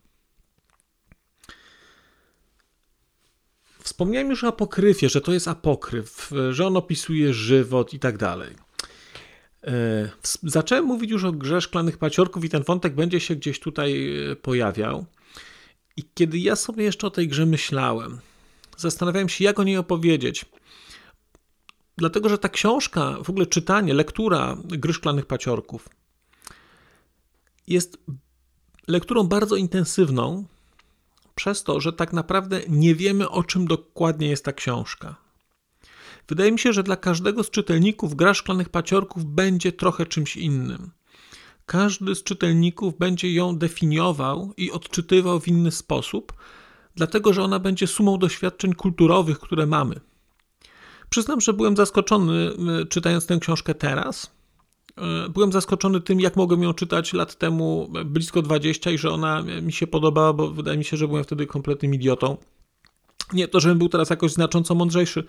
Wspomniałem 3.79 4.29
już 4.29 4.43
o 4.43 4.47
apokryfie, 4.47 5.09
że 5.09 5.21
to 5.21 5.33
jest 5.33 5.47
apokryf, 5.47 6.31
że 6.51 6.67
on 6.67 6.77
opisuje 6.77 7.33
żywot 7.33 7.93
i 7.93 7.99
tak 7.99 8.17
dalej. 8.17 8.64
E, 9.65 10.09
zacząłem 10.43 10.85
mówić 10.85 11.11
już 11.11 11.23
o 11.23 11.31
grze 11.31 11.61
szklanych 11.61 11.97
paciorków 11.97 12.45
i 12.45 12.49
ten 12.49 12.63
wątek 12.63 12.95
będzie 12.95 13.19
się 13.19 13.35
gdzieś 13.35 13.59
tutaj 13.59 14.19
e, 14.31 14.35
pojawiał. 14.35 15.05
I 15.97 16.03
kiedy 16.13 16.37
ja 16.37 16.55
sobie 16.55 16.83
jeszcze 16.83 17.07
o 17.07 17.11
tej 17.11 17.27
grze 17.27 17.45
myślałem, 17.45 18.19
zastanawiałem 18.77 19.29
się, 19.29 19.43
jak 19.43 19.59
o 19.59 19.63
niej 19.63 19.77
opowiedzieć. 19.77 20.45
Dlatego, 21.97 22.29
że 22.29 22.37
ta 22.37 22.49
książka, 22.49 23.17
w 23.23 23.29
ogóle 23.29 23.45
czytanie, 23.45 23.93
lektura 23.93 24.57
gry 24.63 24.93
szklanych 24.93 25.25
paciorków 25.25 25.89
jest 27.67 27.97
lekturą 28.87 29.23
bardzo 29.23 29.55
intensywną, 29.55 30.45
przez 31.35 31.63
to, 31.63 31.79
że 31.79 31.93
tak 31.93 32.13
naprawdę 32.13 32.61
nie 32.69 32.95
wiemy, 32.95 33.29
o 33.29 33.43
czym 33.43 33.67
dokładnie 33.67 34.27
jest 34.27 34.45
ta 34.45 34.53
książka. 34.53 35.24
Wydaje 36.27 36.51
mi 36.51 36.59
się, 36.59 36.73
że 36.73 36.83
dla 36.83 36.95
każdego 36.95 37.43
z 37.43 37.49
czytelników 37.49 38.15
gra 38.15 38.33
szklanych 38.33 38.69
paciorków 38.69 39.25
będzie 39.25 39.71
trochę 39.71 40.05
czymś 40.05 40.37
innym. 40.37 40.91
Każdy 41.65 42.15
z 42.15 42.23
czytelników 42.23 42.97
będzie 42.97 43.33
ją 43.33 43.57
definiował 43.57 44.53
i 44.57 44.71
odczytywał 44.71 45.39
w 45.39 45.47
inny 45.47 45.71
sposób, 45.71 46.33
dlatego 46.95 47.33
że 47.33 47.43
ona 47.43 47.59
będzie 47.59 47.87
sumą 47.87 48.17
doświadczeń 48.17 48.73
kulturowych, 48.73 49.39
które 49.39 49.65
mamy. 49.65 49.99
Przyznam, 51.09 51.41
że 51.41 51.53
byłem 51.53 51.75
zaskoczony 51.75 52.51
y, 52.81 52.85
czytając 52.85 53.25
tę 53.25 53.39
książkę 53.39 53.75
teraz, 53.75 54.35
E, 54.97 55.29
byłem 55.29 55.51
zaskoczony 55.51 56.01
tym, 56.01 56.19
jak 56.19 56.35
mogłem 56.35 56.63
ją 56.63 56.73
czytać 56.73 57.13
lat 57.13 57.35
temu, 57.35 57.91
blisko 58.05 58.41
20, 58.41 58.91
i 58.91 58.97
że 58.97 59.11
ona 59.11 59.43
mi 59.61 59.73
się 59.73 59.87
podobała, 59.87 60.33
bo 60.33 60.51
wydaje 60.51 60.77
mi 60.77 60.85
się, 60.85 60.97
że 60.97 61.07
byłem 61.07 61.23
wtedy 61.23 61.47
kompletnym 61.47 61.93
idiotą. 61.93 62.37
Nie 63.33 63.47
to, 63.47 63.59
żebym 63.59 63.77
był 63.77 63.89
teraz 63.89 64.09
jakoś 64.09 64.31
znacząco 64.31 64.75
mądrzejszy, 64.75 65.23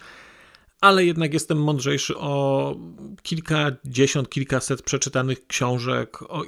ale 0.81 1.05
jednak 1.05 1.35
jestem 1.35 1.63
mądrzejszy 1.63 2.17
o 2.17 2.77
kilkadziesiąt, 3.23 4.29
kilkaset 4.29 4.83
przeczytanych 4.83 5.47
książek, 5.47 6.23
o 6.23 6.45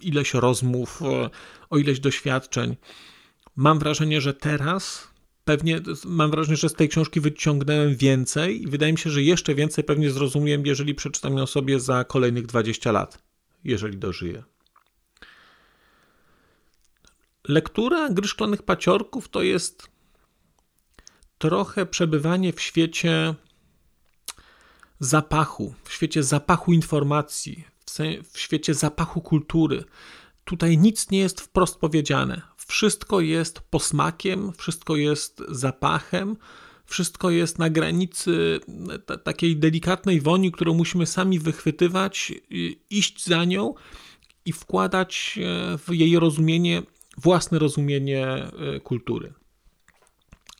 ileś 0.00 0.34
rozmów, 0.34 1.02
o 1.70 1.78
ileś 1.78 2.00
doświadczeń. 2.00 2.76
Mam 3.56 3.78
wrażenie, 3.78 4.20
że 4.20 4.34
teraz 4.34 5.08
pewnie 5.44 5.80
mam 6.04 6.30
wrażenie, 6.30 6.56
że 6.56 6.68
z 6.68 6.74
tej 6.74 6.88
książki 6.88 7.20
wyciągnąłem 7.20 7.96
więcej 7.96 8.62
i 8.62 8.66
wydaje 8.66 8.92
mi 8.92 8.98
się, 8.98 9.10
że 9.10 9.22
jeszcze 9.22 9.54
więcej 9.54 9.84
pewnie 9.84 10.10
zrozumiem, 10.10 10.66
jeżeli 10.66 10.94
przeczytam 10.94 11.38
ją 11.38 11.46
sobie 11.46 11.80
za 11.80 12.04
kolejnych 12.04 12.46
20 12.46 12.92
lat, 12.92 13.22
jeżeli 13.64 13.98
dożyję. 13.98 14.42
Lektura 17.48 18.08
Gry 18.10 18.28
Szklanych 18.28 18.62
Paciorków 18.62 19.28
to 19.28 19.42
jest 19.42 19.88
trochę 21.38 21.86
przebywanie 21.86 22.52
w 22.52 22.60
świecie 22.60 23.34
zapachu, 25.04 25.74
w 25.84 25.92
świecie 25.92 26.22
zapachu 26.22 26.72
informacji, 26.72 27.64
w 28.32 28.38
świecie 28.38 28.74
zapachu 28.74 29.20
kultury. 29.20 29.84
Tutaj 30.44 30.78
nic 30.78 31.10
nie 31.10 31.18
jest 31.18 31.40
wprost 31.40 31.78
powiedziane. 31.78 32.42
wszystko 32.66 33.20
jest 33.20 33.60
posmakiem, 33.60 34.52
wszystko 34.58 34.96
jest 34.96 35.42
zapachem, 35.48 36.36
wszystko 36.84 37.30
jest 37.30 37.58
na 37.58 37.70
granicy 37.70 38.60
takiej 39.24 39.56
delikatnej 39.56 40.20
woni, 40.20 40.52
którą 40.52 40.74
musimy 40.74 41.06
sami 41.06 41.38
wychwytywać, 41.38 42.32
iść 42.90 43.24
za 43.24 43.44
nią 43.44 43.74
i 44.44 44.52
wkładać 44.52 45.38
e, 45.38 45.78
w 45.78 45.94
jej 45.94 46.18
rozumienie, 46.18 46.82
własne 47.18 47.58
rozumienie 47.58 48.26
e, 48.26 48.80
kultury. 48.80 49.32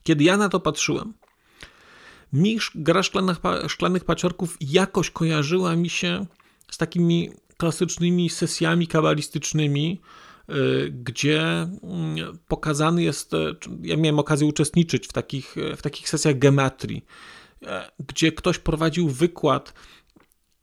Kiedy 0.02 0.24
ja 0.24 0.36
na 0.36 0.48
to 0.48 0.60
patrzyłem, 0.60 1.14
mi 2.32 2.58
gra 2.74 3.02
szklanych, 3.02 3.38
szklanych 3.68 4.04
paciorków 4.04 4.56
jakoś 4.60 5.10
kojarzyła 5.10 5.76
mi 5.76 5.90
się 5.90 6.26
z 6.70 6.78
takimi 6.78 7.30
klasycznymi 7.56 8.30
sesjami 8.30 8.86
kabalistycznymi, 8.86 10.00
y, 10.50 10.90
gdzie 10.90 11.42
mm, 11.42 12.38
pokazany 12.48 13.02
jest, 13.02 13.34
e, 13.34 13.54
ja 13.82 13.96
miałem 13.96 14.18
okazję 14.18 14.46
uczestniczyć 14.46 15.06
w 15.06 15.12
takich, 15.12 15.58
e, 15.58 15.76
w 15.76 15.82
takich 15.82 16.08
sesjach 16.08 16.38
gematrii, 16.38 17.04
e, 17.62 17.90
gdzie 18.08 18.32
ktoś 18.32 18.58
prowadził 18.58 19.08
wykład 19.08 19.74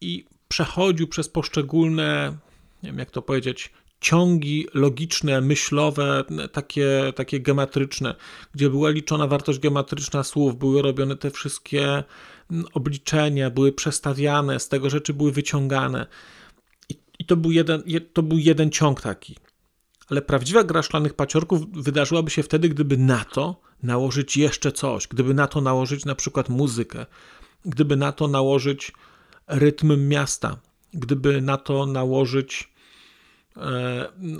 i 0.01 0.25
przechodził 0.47 1.07
przez 1.07 1.29
poszczególne, 1.29 2.37
nie 2.83 2.89
wiem 2.89 2.99
jak 2.99 3.11
to 3.11 3.21
powiedzieć, 3.21 3.71
ciągi 4.01 4.67
logiczne, 4.73 5.41
myślowe, 5.41 6.23
takie, 6.51 7.13
takie 7.15 7.39
geometryczne, 7.39 8.15
gdzie 8.53 8.69
była 8.69 8.89
liczona 8.89 9.27
wartość 9.27 9.59
geometryczna 9.59 10.23
słów, 10.23 10.57
były 10.57 10.81
robione 10.81 11.15
te 11.15 11.31
wszystkie 11.31 12.03
mm, 12.51 12.65
obliczenia, 12.73 13.49
były 13.49 13.71
przestawiane, 13.71 14.59
z 14.59 14.69
tego 14.69 14.89
rzeczy 14.89 15.13
były 15.13 15.31
wyciągane. 15.31 16.07
I, 16.89 16.95
i 17.19 17.25
to, 17.25 17.37
był 17.37 17.51
jeden, 17.51 17.83
to 18.13 18.23
był 18.23 18.37
jeden 18.37 18.71
ciąg 18.71 19.01
taki. 19.01 19.35
Ale 20.09 20.21
prawdziwa 20.21 20.63
gra 20.63 20.81
szklanych 20.83 21.13
paciorków 21.13 21.71
wydarzyłaby 21.71 22.31
się 22.31 22.43
wtedy, 22.43 22.69
gdyby 22.69 22.97
na 22.97 23.25
to 23.25 23.61
nałożyć 23.83 24.37
jeszcze 24.37 24.71
coś, 24.71 25.07
gdyby 25.07 25.33
na 25.33 25.47
to 25.47 25.61
nałożyć 25.61 26.05
na 26.05 26.15
przykład 26.15 26.49
muzykę, 26.49 27.05
gdyby 27.65 27.95
na 27.95 28.11
to 28.11 28.27
nałożyć 28.27 28.91
rytm 29.47 30.07
miasta, 30.07 30.57
gdyby 30.93 31.41
na 31.41 31.57
to 31.57 31.85
nałożyć 31.85 32.69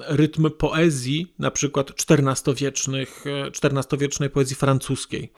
rytm 0.08 0.50
poezji, 0.58 1.34
na 1.40 1.52
przykład 1.52 1.92
XIV-wiecznych, 1.92 3.24
XIV-wiecznej 3.64 4.30
poezji 4.30 4.56
francuskiej. 4.56 5.34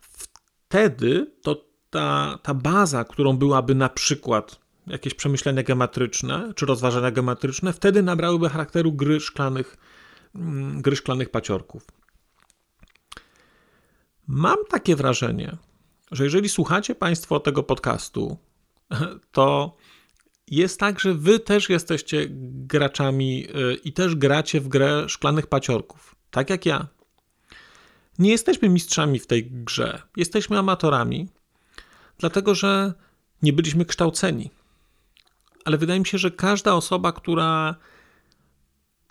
Wtedy 0.00 1.32
to 1.42 1.64
ta, 1.90 2.38
ta 2.42 2.54
baza, 2.54 3.04
którą 3.04 3.36
byłaby 3.36 3.74
na 3.74 3.88
przykład 3.88 4.60
jakieś 4.86 5.14
przemyślenia 5.14 5.62
geometryczne 5.62 6.52
czy 6.56 6.66
rozważania 6.66 7.10
geometryczne, 7.10 7.72
wtedy 7.72 8.02
nabrałyby 8.02 8.48
charakteru 8.48 8.92
gry 8.92 9.20
szklanych, 9.20 9.76
mm, 10.34 10.82
gry 10.82 10.96
szklanych 10.96 11.30
paciorków. 11.30 11.86
Mam 14.26 14.56
takie 14.70 14.96
wrażenie, 14.96 15.56
że 16.10 16.24
jeżeli 16.24 16.48
słuchacie 16.48 16.94
Państwo 16.94 17.40
tego 17.40 17.62
podcastu, 17.62 18.36
to 19.32 19.76
jest 20.50 20.80
tak, 20.80 21.00
że 21.00 21.14
wy 21.14 21.40
też 21.40 21.68
jesteście 21.68 22.26
graczami 22.66 23.46
y, 23.46 23.74
i 23.74 23.92
też 23.92 24.14
gracie 24.14 24.60
w 24.60 24.68
grę 24.68 25.08
szklanych 25.08 25.46
paciorków, 25.46 26.14
tak 26.30 26.50
jak 26.50 26.66
ja. 26.66 26.86
Nie 28.18 28.30
jesteśmy 28.30 28.68
mistrzami 28.68 29.18
w 29.18 29.26
tej 29.26 29.50
grze, 29.50 30.02
jesteśmy 30.16 30.58
amatorami, 30.58 31.28
dlatego 32.18 32.54
że 32.54 32.92
nie 33.42 33.52
byliśmy 33.52 33.84
kształceni. 33.84 34.50
Ale 35.64 35.78
wydaje 35.78 36.00
mi 36.00 36.06
się, 36.06 36.18
że 36.18 36.30
każda 36.30 36.74
osoba, 36.74 37.12
która 37.12 37.74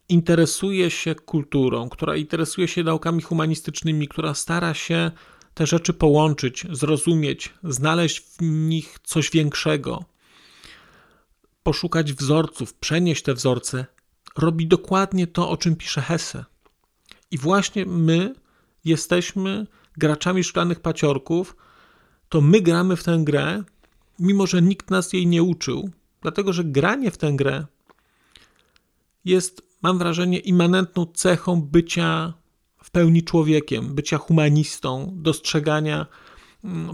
interesuje 0.10 0.92
się 0.92 1.16
kulturą, 1.16 1.90
która 1.90 2.16
interesuje 2.16 2.68
się 2.68 2.84
naukami 2.84 3.22
humanistycznymi, 3.22 4.08
która 4.08 4.34
stara 4.34 4.74
się 4.74 5.12
te 5.54 5.68
rzeczy 5.68 5.94
połączyć, 5.94 6.66
zrozumieć, 6.72 7.54
znaleźć 7.64 8.20
w 8.20 8.42
nich 8.42 9.00
coś 9.04 9.30
większego, 9.32 10.06
poszukać 11.68 12.14
wzorców, 12.14 12.74
przenieść 12.74 13.24
te 13.24 13.34
wzorce, 13.34 13.86
robi 14.38 14.68
dokładnie 14.68 15.28
to, 15.28 15.50
o 15.50 15.58
czym 15.58 15.76
pisze 15.76 16.02
Hesse. 16.02 16.46
I 17.32 17.38
właśnie 17.38 17.86
my 17.86 18.36
jesteśmy 18.86 19.68
graczami 19.98 20.44
szklanych 20.44 20.80
paciorków, 20.80 21.56
to 22.30 22.42
my 22.42 22.62
gramy 22.62 22.96
w 22.96 23.04
tę 23.04 23.20
grę, 23.24 23.64
mimo 24.20 24.48
że 24.48 24.62
nikt 24.62 24.90
nas 24.90 25.14
jej 25.14 25.28
nie 25.28 25.44
uczył, 25.44 25.90
dlatego 26.22 26.54
że 26.54 26.64
granie 26.64 27.12
w 27.12 27.18
tę 27.18 27.32
grę 27.34 27.66
jest, 29.26 29.62
mam 29.82 29.98
wrażenie, 29.98 30.40
immanentną 30.40 31.06
cechą 31.06 31.62
bycia 31.62 32.34
w 32.84 32.92
pełni 32.92 33.24
człowiekiem, 33.24 33.96
bycia 33.96 34.18
humanistą, 34.18 35.12
dostrzegania 35.14 36.06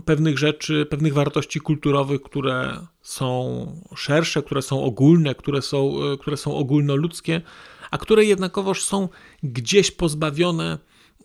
pewnych 0.06 0.38
rzeczy, 0.38 0.86
pewnych 0.90 1.14
wartości 1.14 1.60
kulturowych, 1.60 2.22
które 2.22 2.88
są 3.02 3.66
szersze, 3.96 4.44
które 4.44 4.62
są 4.62 4.84
ogólne, 4.84 5.36
które 5.36 5.62
są, 5.62 6.04
e, 6.14 6.18
które 6.18 6.38
są 6.38 6.56
ogólnoludzkie, 6.56 7.42
a 7.92 7.98
które 7.98 8.26
jednakowoż 8.26 8.84
są 8.84 9.10
gdzieś 9.44 9.92
pozbawione 9.92 10.78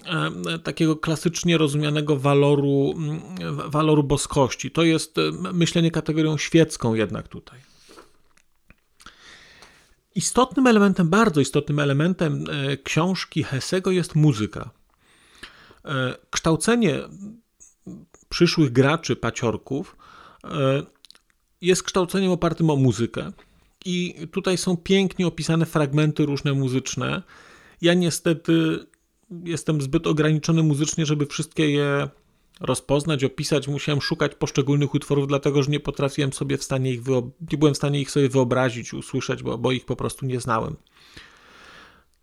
e, 0.05 0.59
takiego 0.59 0.97
klasycznie 0.97 1.59
rozumianego 1.59 2.17
waloru, 2.17 2.95
mm, 2.97 3.21
waloru 3.71 4.03
boskości. 4.03 4.71
To 4.71 4.83
jest 4.83 5.19
e, 5.19 5.23
myślenie 5.53 5.91
kategorią 5.91 6.39
świecką 6.39 6.95
jednak 6.95 7.29
tutaj. 7.29 7.61
Istotnym 10.15 10.67
elementem, 10.67 11.09
bardzo 11.09 11.41
istotnym 11.41 11.79
elementem 11.79 12.45
książki 12.85 13.43
Hessego 13.43 13.91
jest 13.91 14.15
muzyka. 14.15 14.71
Kształcenie 16.31 17.01
przyszłych 18.29 18.73
graczy, 18.73 19.17
paciorków, 19.17 19.97
e, 20.45 20.83
jest 21.61 21.83
kształceniem 21.83 22.31
opartym 22.31 22.71
o 22.71 22.77
muzykę. 22.77 23.33
I 23.85 24.15
tutaj 24.33 24.59
są 24.59 24.77
pięknie 24.77 25.27
opisane 25.27 25.67
fragmenty 25.67 26.27
różne 26.27 26.53
muzyczne. 26.53 27.23
Ja 27.81 27.95
niestety 27.95 28.87
jestem 29.45 29.81
zbyt 29.81 30.07
ograniczony 30.07 30.63
muzycznie, 30.63 31.07
żeby 31.07 31.27
wszystkie 31.27 31.71
je 31.71 32.09
rozpoznać, 32.61 33.25
opisać. 33.25 33.69
Musiałem 33.69 34.01
szukać 34.01 34.35
poszczególnych 34.35 34.95
utworów, 34.95 35.29
dlatego 35.29 35.63
że 35.63 35.71
nie 35.71 35.81
potrafiłem 35.81 36.33
sobie 36.33 36.59
w 36.59 36.65
stanie 36.65 36.93
ich, 36.93 37.01
nie 37.53 37.59
byłem 37.59 37.75
w 37.75 37.77
stanie 37.77 38.01
ich 38.01 38.11
sobie 38.11 38.29
wyobrazić, 38.29 38.95
usłyszeć, 38.95 39.43
bo, 39.43 39.59
bo 39.59 39.73
ich 39.73 39.85
po 39.85 39.97
prostu 39.97 40.27
nie 40.27 40.41
znałem. 40.41 40.77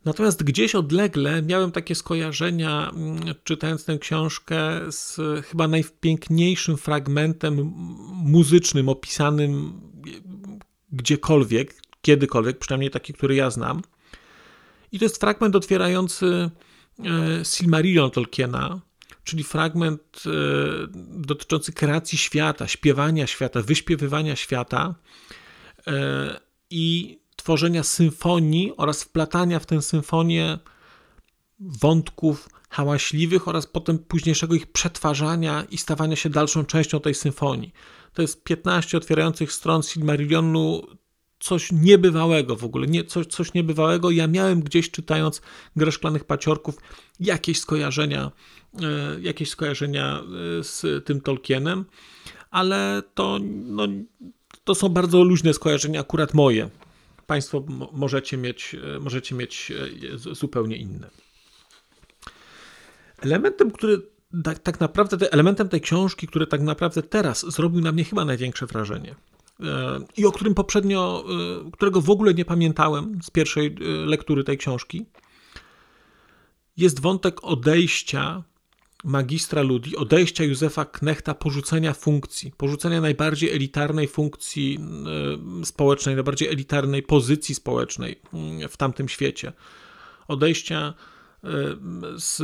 Natomiast 0.06 0.44
gdzieś 0.44 0.76
odlegle 0.76 1.42
miałem 1.42 1.72
takie 1.72 1.96
skojarzenia, 1.96 2.90
mm, 2.90 3.20
czytając 3.44 3.86
tę 3.86 3.98
książkę, 3.98 4.58
z 4.92 5.20
chyba 5.46 5.68
najpiękniejszym 5.68 6.78
fragmentem 6.78 7.74
muzycznym 8.14 8.90
opisanym 8.90 9.82
gdziekolwiek, 10.92 11.76
kiedykolwiek, 12.02 12.58
przynajmniej 12.58 12.92
taki, 12.92 13.14
który 13.14 13.36
ja 13.36 13.50
znam. 13.50 13.82
I 14.92 15.00
to 15.00 15.06
jest 15.06 15.20
fragment 15.20 15.56
otwierający 15.56 16.50
e, 17.00 17.46
Silmarillion 17.46 18.12
Tolkiena, 18.12 18.82
czyli 19.24 19.44
fragment 19.44 20.24
e, 20.26 20.30
dotyczący 21.28 21.74
kreacji 21.74 22.18
świata, 22.18 22.68
śpiewania 22.68 23.28
świata, 23.28 23.62
wyśpiewywania 23.62 24.36
świata. 24.36 24.96
E, 25.88 26.40
I 26.70 27.20
tworzenia 27.46 27.84
symfonii 27.84 28.74
oraz 28.78 29.04
wplatania 29.04 29.60
w 29.60 29.66
tę 29.66 29.82
symfonię 29.82 30.60
wątków 31.60 32.50
hałaśliwych 32.70 33.48
oraz 33.48 33.68
potem 33.68 34.00
późniejszego 34.00 34.56
ich 34.56 34.72
przetwarzania 34.72 35.66
i 35.72 35.78
stawania 35.78 36.16
się 36.16 36.30
dalszą 36.30 36.66
częścią 36.66 37.00
tej 37.00 37.14
symfonii. 37.14 37.74
To 38.14 38.22
jest 38.22 38.44
15 38.44 38.98
otwierających 38.98 39.52
stron 39.52 39.84
Silmarillionu, 39.84 40.82
coś 41.40 41.72
niebywałego 41.72 42.56
w 42.56 42.64
ogóle, 42.64 42.88
nie, 42.88 43.04
coś, 43.04 43.26
coś 43.28 43.54
niebywałego. 43.54 44.12
Ja 44.12 44.28
miałem 44.28 44.62
gdzieś 44.62 44.92
czytając 44.92 45.42
Grę 45.76 45.92
Szklanych 45.92 46.24
Paciorków 46.24 46.76
jakieś 47.20 47.60
skojarzenia, 47.60 48.32
e, 48.82 49.22
jakieś 49.22 49.50
skojarzenia 49.50 50.22
e, 50.60 50.64
z 50.64 51.06
tym 51.06 51.22
Tolkienem, 51.22 51.86
ale 52.52 53.04
to, 53.14 53.40
no, 53.66 53.88
to 54.64 54.76
są 54.76 54.90
bardzo 54.90 55.24
luźne 55.24 55.54
skojarzenia, 55.54 56.00
akurat 56.00 56.34
moje. 56.34 56.70
Państwo 57.28 57.64
możecie 57.92 58.38
mieć, 58.38 58.76
e, 58.96 59.00
możecie 59.00 59.36
mieć 59.36 59.72
e, 59.72 60.36
zupełnie 60.36 60.78
inne. 60.78 61.10
Elementem, 63.22 63.72
który 63.72 64.02
tak, 64.44 64.60
tak 64.60 64.80
naprawdę, 64.80 65.32
elementem 65.32 65.70
tej 65.70 65.82
książki, 65.82 66.28
który 66.28 66.48
tak 66.48 66.62
naprawdę 66.62 67.04
teraz 67.04 67.46
zrobił 67.54 67.82
na 67.82 67.92
mnie 67.92 68.04
chyba 68.04 68.26
największe 68.26 68.66
wrażenie 68.66 69.16
e, 69.60 70.00
i 70.18 70.26
o 70.26 70.32
którym 70.32 70.54
poprzednio, 70.54 71.26
którego 71.74 72.02
w 72.02 72.10
ogóle 72.10 72.34
nie 72.34 72.46
pamiętałem 72.46 73.20
z 73.24 73.30
pierwszej 73.30 73.76
lektury 74.06 74.44
tej 74.44 74.58
książki, 74.58 75.06
jest 76.78 77.00
wątek 77.00 77.44
odejścia 77.44 78.44
magistra 79.06 79.62
Ludi, 79.62 79.96
odejścia 79.96 80.44
Józefa 80.44 80.86
Knechta, 80.86 81.34
porzucenia 81.34 81.94
funkcji, 81.94 82.52
porzucenia 82.58 83.02
najbardziej 83.02 83.52
elitarnej 83.52 84.08
funkcji 84.08 84.80
e, 85.62 85.66
społecznej, 85.66 86.16
najbardziej 86.16 86.48
elitarnej 86.48 87.04
pozycji 87.04 87.56
społecznej 87.56 88.22
mm, 88.34 88.70
w 88.70 88.78
tamtym 88.78 89.10
świecie. 89.10 89.54
Odejścia 90.28 90.94
z 92.16 92.42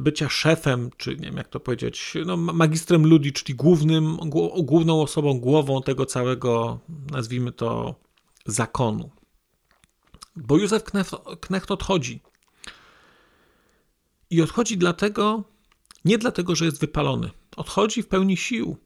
bycia 0.00 0.28
szefem, 0.28 0.90
czy 0.96 1.16
nie 1.16 1.26
wiem 1.26 1.36
jak 1.36 1.48
to 1.48 1.60
powiedzieć, 1.60 2.14
no, 2.26 2.36
magistrem 2.36 3.06
ludzi, 3.06 3.32
czyli 3.32 3.54
głównym, 3.54 4.16
główną 4.62 5.02
osobą, 5.02 5.40
głową 5.40 5.82
tego 5.82 6.06
całego, 6.06 6.80
nazwijmy 7.10 7.52
to, 7.52 7.94
zakonu. 8.46 9.10
Bo 10.36 10.58
Józef 10.58 10.84
Knecht 11.40 11.70
odchodzi. 11.70 12.20
I 14.30 14.42
odchodzi 14.42 14.78
dlatego, 14.78 15.44
nie 16.04 16.18
dlatego, 16.18 16.56
że 16.56 16.64
jest 16.64 16.80
wypalony. 16.80 17.30
Odchodzi 17.56 18.02
w 18.02 18.08
pełni 18.08 18.36
sił, 18.36 18.76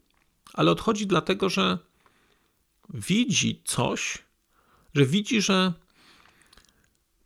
ale 0.53 0.70
odchodzi 0.70 1.07
dlatego, 1.07 1.48
że 1.48 1.79
widzi 2.94 3.62
coś, 3.64 4.18
że 4.94 5.07
widzi, 5.07 5.42
że 5.42 5.72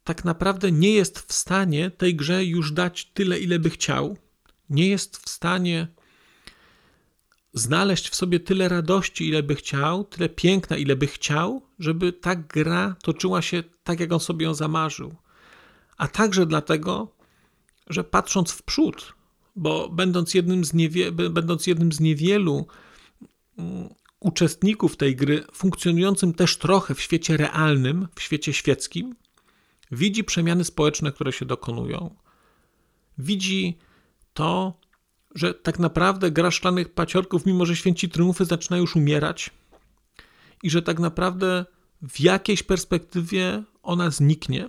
tak 0.04 0.24
naprawdę 0.24 0.72
nie 0.72 0.92
jest 0.92 1.18
w 1.18 1.32
stanie 1.32 1.90
tej 1.90 2.16
grze 2.16 2.44
już 2.44 2.72
dać 2.72 3.04
tyle, 3.04 3.38
ile 3.38 3.58
by 3.58 3.70
chciał. 3.70 4.16
Nie 4.70 4.88
jest 4.88 5.16
w 5.16 5.28
stanie 5.28 5.88
znaleźć 7.52 8.08
w 8.08 8.14
sobie 8.14 8.40
tyle 8.40 8.68
radości, 8.68 9.28
ile 9.28 9.42
by 9.42 9.54
chciał, 9.54 10.04
tyle 10.04 10.28
piękna, 10.28 10.76
ile 10.76 10.96
by 10.96 11.06
chciał, 11.06 11.62
żeby 11.78 12.12
ta 12.12 12.36
gra 12.36 12.96
toczyła 13.02 13.42
się 13.42 13.62
tak, 13.84 14.00
jak 14.00 14.12
on 14.12 14.20
sobie 14.20 14.46
ją 14.46 14.54
zamarzył. 14.54 15.14
A 15.96 16.08
także 16.08 16.46
dlatego, 16.46 17.14
że 17.86 18.04
patrząc 18.04 18.52
w 18.52 18.62
przód, 18.62 19.12
bo 19.58 19.88
będąc 19.88 20.34
jednym 20.34 20.64
z, 20.64 20.74
niewie, 20.74 21.12
będąc 21.12 21.66
jednym 21.66 21.92
z 21.92 22.00
niewielu 22.00 22.66
mm, 23.58 23.88
uczestników 24.20 24.96
tej 24.96 25.16
gry, 25.16 25.44
funkcjonującym 25.52 26.34
też 26.34 26.56
trochę 26.56 26.94
w 26.94 27.00
świecie 27.00 27.36
realnym, 27.36 28.08
w 28.14 28.22
świecie 28.22 28.52
świeckim, 28.52 29.14
widzi 29.90 30.24
przemiany 30.24 30.64
społeczne, 30.64 31.12
które 31.12 31.32
się 31.32 31.44
dokonują. 31.44 32.14
Widzi 33.18 33.78
to, 34.34 34.80
że 35.34 35.54
tak 35.54 35.78
naprawdę 35.78 36.30
gra 36.30 36.50
szklanych 36.50 36.94
paciorków, 36.94 37.46
mimo 37.46 37.66
że 37.66 37.76
święci 37.76 38.08
triumfy 38.08 38.44
zaczyna 38.44 38.76
już 38.76 38.96
umierać 38.96 39.50
i 40.62 40.70
że 40.70 40.82
tak 40.82 40.98
naprawdę 40.98 41.66
w 42.02 42.20
jakiejś 42.20 42.62
perspektywie 42.62 43.62
ona 43.82 44.10
zniknie. 44.10 44.68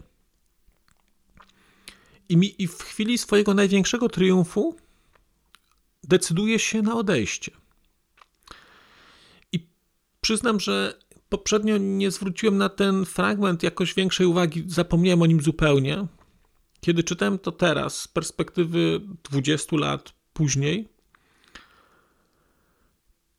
I, 2.29 2.37
mi, 2.37 2.61
I 2.61 2.67
w 2.67 2.83
chwili 2.83 3.17
swojego 3.17 3.53
największego 3.53 4.09
triumfu 4.09 4.75
decyduje 6.03 6.59
się 6.59 6.81
na 6.81 6.95
odejście. 6.95 7.51
I 9.51 9.67
przyznam, 10.21 10.59
że 10.59 10.99
poprzednio 11.29 11.77
nie 11.77 12.11
zwróciłem 12.11 12.57
na 12.57 12.69
ten 12.69 13.05
fragment 13.05 13.63
jakoś 13.63 13.93
większej 13.93 14.25
uwagi, 14.25 14.63
zapomniałem 14.67 15.21
o 15.21 15.25
nim 15.25 15.41
zupełnie. 15.41 16.07
Kiedy 16.81 17.03
czytałem 17.03 17.39
to 17.39 17.51
teraz, 17.51 18.01
z 18.01 18.07
perspektywy 18.07 19.01
20 19.31 19.77
lat 19.77 20.13
później, 20.33 20.89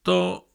to 0.03 0.48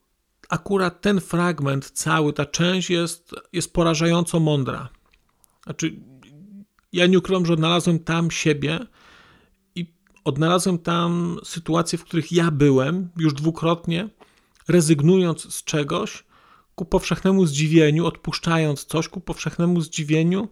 akurat 0.50 1.02
ten 1.02 1.22
fragment, 1.22 1.92
cały, 1.92 2.34
ta 2.34 2.46
część 2.46 2.90
jest, 2.90 3.36
jest 3.54 3.74
porażająco 3.74 4.40
mądra. 4.40 4.90
Znaczy, 5.64 5.96
ja 6.96 7.08
nie 7.08 7.18
ukrywam, 7.18 7.46
że 7.46 7.54
odnalazłem 7.54 8.00
tam 8.00 8.32
siebie 8.32 8.80
i 9.76 9.94
odnalazłem 10.24 10.78
tam 10.78 11.40
sytuacje, 11.44 11.98
w 11.98 12.04
których 12.04 12.32
ja 12.32 12.52
byłem 12.52 13.10
już 13.18 13.34
dwukrotnie, 13.34 14.10
rezygnując 14.68 15.54
z 15.54 15.64
czegoś 15.64 16.24
ku 16.76 16.86
powszechnemu 16.86 17.46
zdziwieniu, 17.46 18.06
odpuszczając 18.06 18.86
coś 18.86 19.10
ku 19.10 19.22
powszechnemu 19.22 19.82
zdziwieniu, 19.82 20.50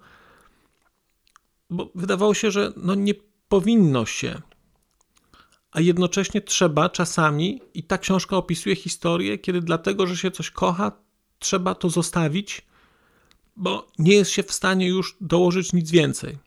bo 1.69 1.91
wydawało 1.95 2.34
się, 2.34 2.51
że 2.51 2.73
no 2.77 2.95
nie 2.95 3.13
powinno 3.47 4.06
się. 4.06 4.41
A 5.71 5.82
jednocześnie 5.82 6.41
trzeba 6.41 6.89
czasami, 6.89 7.62
i 7.73 7.84
ta 7.84 7.97
książka 7.97 8.38
opisuje 8.38 8.75
historię, 8.75 9.38
kiedy 9.38 9.62
dlatego, 9.62 10.08
że 10.08 10.17
się 10.17 10.32
coś 10.32 10.51
kocha, 10.51 10.91
trzeba 11.39 11.75
to 11.75 11.89
zostawić, 11.89 12.62
bo 13.56 13.88
nie 14.00 14.13
jest 14.13 14.32
się 14.32 14.44
w 14.44 14.52
stanie 14.52 14.88
już 14.88 15.18
dołożyć 15.22 15.74
nic 15.74 15.92
więcej. 15.92 16.38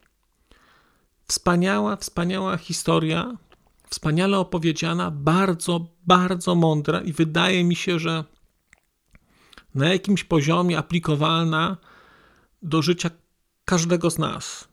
Wspaniała, 1.29 1.97
wspaniała 1.97 2.57
historia, 2.57 3.37
wspaniale 3.91 4.39
opowiedziana, 4.39 5.11
bardzo, 5.11 5.87
bardzo 6.07 6.55
mądra, 6.55 7.01
i 7.01 7.13
wydaje 7.13 7.65
mi 7.65 7.77
się, 7.77 7.99
że 7.99 8.25
na 9.75 9.89
jakimś 9.89 10.25
poziomie 10.25 10.79
aplikowalna 10.79 11.77
do 12.63 12.83
życia 12.83 13.11
każdego 13.65 14.11
z 14.11 14.19
nas. 14.19 14.69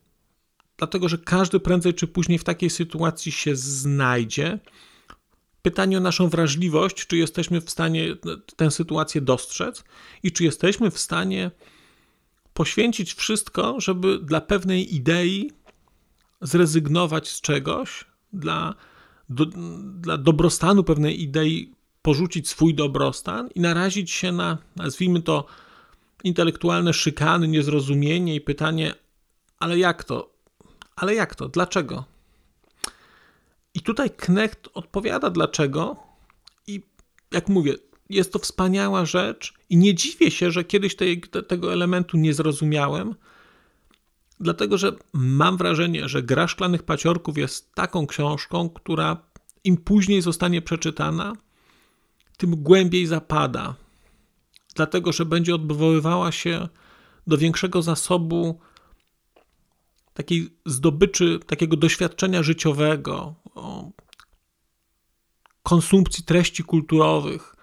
Dlatego, 0.78 1.10
że 1.10 1.18
każdy 1.18 1.60
prędzej 1.60 1.94
czy 1.94 2.08
później 2.08 2.40
w 2.40 2.44
takiej 2.44 2.70
sytuacji 2.70 3.32
się 3.32 3.56
znajdzie. 3.56 4.60
Pytanie 5.62 5.98
o 5.98 6.02
naszą 6.02 6.30
wrażliwość, 6.30 7.08
czy 7.08 7.18
jesteśmy 7.18 7.62
w 7.62 7.70
stanie 7.70 8.16
tę 8.56 8.72
sytuację 8.72 9.22
dostrzec 9.22 9.84
i 10.24 10.32
czy 10.32 10.44
jesteśmy 10.44 10.92
w 10.92 11.00
stanie 11.00 11.52
poświęcić 12.54 13.14
wszystko, 13.14 13.80
żeby 13.80 14.20
dla 14.20 14.42
pewnej 14.42 14.96
idei 14.96 15.52
zrezygnować 16.42 17.30
z 17.30 17.42
czegoś, 17.42 18.06
dla, 18.34 18.76
do, 19.30 19.46
dla 19.84 20.18
dobrostanu 20.18 20.84
pewnej 20.84 21.22
idei 21.22 21.72
porzucić 22.02 22.50
swój 22.50 22.76
dobrostan 22.76 23.50
i 23.56 23.60
narazić 23.60 24.12
się 24.12 24.32
na, 24.32 24.58
nazwijmy 24.76 25.22
to, 25.22 25.46
intelektualne 26.24 26.94
szykany, 26.94 27.48
niezrozumienie 27.48 28.36
i 28.36 28.42
pytanie, 28.42 28.94
ale 29.60 29.78
jak 29.78 30.04
to? 30.04 30.34
Ale 30.96 31.16
jak 31.16 31.36
to? 31.36 31.50
Dlaczego? 31.50 32.06
I 33.74 33.82
tutaj 33.82 34.10
Knecht 34.10 34.70
odpowiada 34.74 35.30
dlaczego 35.30 35.98
i 36.68 36.82
jak 37.32 37.50
mówię, 37.50 37.74
jest 38.16 38.34
to 38.34 38.40
wspaniała 38.40 39.06
rzecz 39.06 39.54
i 39.70 39.78
nie 39.78 39.96
dziwię 39.96 40.32
się, 40.32 40.52
że 40.52 40.64
kiedyś 40.64 40.96
te, 40.96 41.06
te, 41.32 41.44
tego 41.44 41.74
elementu 41.74 42.18
nie 42.18 42.34
zrozumiałem, 42.34 43.16
dlatego 44.40 44.78
że 44.78 44.92
mam 45.14 45.58
wrażenie, 45.58 46.10
że 46.10 46.24
Gra 46.24 46.48
Szklanych 46.48 46.84
Paciorków 46.84 47.38
jest 47.38 47.76
taką 47.76 48.08
książką, 48.08 48.70
która 48.70 49.18
im 49.64 49.78
później 49.78 50.22
zostanie 50.22 50.62
przeczytana, 50.62 51.34
tym 52.38 52.56
głębiej 52.56 53.06
zapada, 53.06 53.76
dlatego 54.76 55.12
że 55.12 55.26
będzie 55.26 55.56
odwoływała 55.56 56.32
się 56.32 56.68
do 57.28 57.38
większego 57.38 57.82
zasobu 57.82 58.60
takiej 60.14 60.50
zdobyczy, 60.66 61.40
takiego 61.48 61.78
doświadczenia 61.78 62.44
życiowego, 62.44 63.36
konsumpcji 65.64 66.24
treści 66.24 66.64
kulturowych, 66.64 67.56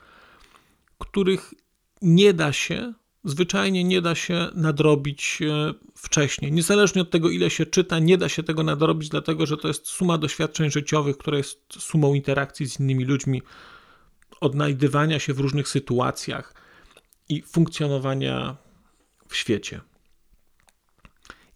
których 1.01 1.55
nie 2.03 2.35
da 2.35 2.53
się, 2.53 2.95
zwyczajnie 3.25 3.85
nie 3.85 4.03
da 4.03 4.15
się 4.15 4.49
nadrobić 4.55 5.39
e, 5.43 5.75
wcześniej. 5.95 6.53
Niezależnie 6.53 7.03
od 7.03 7.11
tego, 7.11 7.31
ile 7.31 7.51
się 7.51 7.67
czyta, 7.67 7.99
nie 7.99 8.19
da 8.19 8.29
się 8.29 8.43
tego 8.43 8.63
nadrobić, 8.63 9.09
dlatego 9.09 9.47
że 9.47 9.57
to 9.57 9.69
jest 9.69 9.87
suma 9.87 10.19
doświadczeń 10.19 10.71
życiowych, 10.71 11.19
która 11.19 11.37
jest 11.37 11.61
sumą 11.79 12.15
interakcji 12.15 12.67
z 12.67 12.81
innymi 12.81 13.05
ludźmi, 13.05 13.43
odnajdywania 14.41 15.19
się 15.19 15.35
w 15.35 15.41
różnych 15.41 15.69
sytuacjach 15.69 16.55
i 17.29 17.43
funkcjonowania 17.43 18.57
w 19.29 19.37
świecie. 19.37 19.81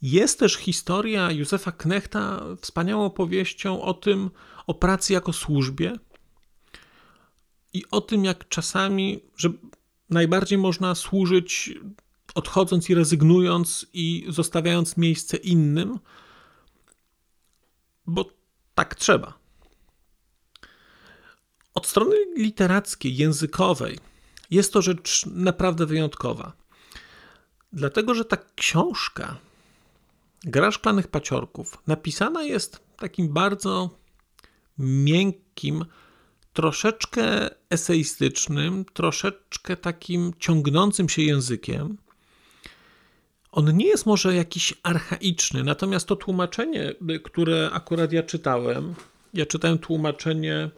Jest 0.02 0.38
też 0.38 0.54
historia 0.54 1.30
Józefa 1.30 1.72
Knechta 1.72 2.44
wspaniałą 2.60 3.04
opowieścią 3.04 3.82
o 3.82 3.94
tym, 3.94 4.30
o 4.66 4.74
pracy 4.74 5.12
jako 5.12 5.32
służbie 5.32 5.92
i 7.74 7.84
o 7.90 8.00
tym, 8.00 8.24
jak 8.24 8.48
czasami, 8.48 9.20
że 9.36 9.48
najbardziej 10.10 10.58
można 10.58 10.94
służyć 10.94 11.74
odchodząc 12.34 12.90
i 12.90 12.94
rezygnując 12.94 13.86
i 13.92 14.26
zostawiając 14.28 14.96
miejsce 14.96 15.36
innym, 15.36 15.98
bo 18.06 18.30
tak 18.74 18.94
trzeba. 18.94 19.38
Od 21.74 21.86
strony 21.86 22.16
literackiej, 22.36 23.16
językowej 23.16 23.98
jest 24.50 24.72
to 24.72 24.82
rzecz 24.82 25.26
naprawdę 25.26 25.86
wyjątkowa. 25.86 26.52
Dlatego, 27.72 28.14
że 28.14 28.24
ta 28.24 28.36
książka 28.56 29.36
Gra 30.44 30.70
Szklanych 30.70 31.08
Paciorków 31.08 31.78
napisana 31.86 32.42
jest 32.42 32.80
takim 32.96 33.28
bardzo 33.28 33.90
miękkim, 34.78 35.84
troszeczkę 36.54 37.50
eseistycznym, 37.70 38.84
troszeczkę 38.92 39.76
takim 39.76 40.32
ciągnącym 40.38 41.08
się 41.08 41.22
językiem. 41.22 41.96
On 43.52 43.76
nie 43.76 43.86
jest 43.86 44.06
może 44.06 44.34
jakiś 44.34 44.74
archaiczny, 44.82 45.64
natomiast 45.64 46.06
to 46.06 46.16
tłumaczenie, 46.16 46.94
które 47.24 47.70
akurat 47.72 48.12
ja 48.12 48.22
czytałem, 48.22 48.94
ja 49.34 49.46
czytałem 49.46 49.78
tłumaczenie 49.78 50.70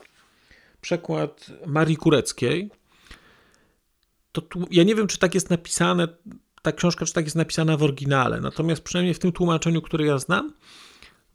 przekład 0.81 1.47
Marii 1.67 1.97
Kureckiej, 1.97 2.71
to 4.33 4.41
tu, 4.41 4.67
ja 4.71 4.83
nie 4.83 4.95
wiem, 4.95 5.07
czy 5.07 5.19
tak 5.19 5.35
jest 5.35 5.51
napisane, 5.51 6.09
ta 6.63 6.73
książka, 6.73 7.07
czy 7.07 7.13
tak 7.13 7.25
jest 7.25 7.37
napisana 7.37 7.77
w 7.77 7.83
oryginale, 7.83 8.41
natomiast 8.41 8.83
przynajmniej 8.83 9.15
w 9.15 9.19
tym 9.19 9.33
tłumaczeniu, 9.33 9.83
które 9.83 10.07
ja 10.07 10.19
znam, 10.19 10.53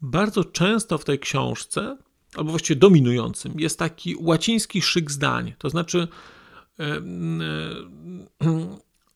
bardzo 0.01 0.43
często 0.43 0.97
w 0.97 1.05
tej 1.05 1.19
książce, 1.19 1.97
albo 2.35 2.49
właściwie 2.49 2.79
dominującym, 2.79 3.59
jest 3.59 3.79
taki 3.79 4.15
łaciński 4.19 4.81
szyk 4.81 5.11
zdań. 5.11 5.53
To 5.57 5.69
znaczy, 5.69 6.07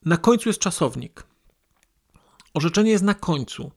na 0.06 0.18
końcu 0.18 0.50
jest 0.50 0.60
czasownik. 0.60 1.24
Orzeczenie 2.54 2.92
jest 2.92 3.04
na 3.04 3.14
końcu. 3.14 3.72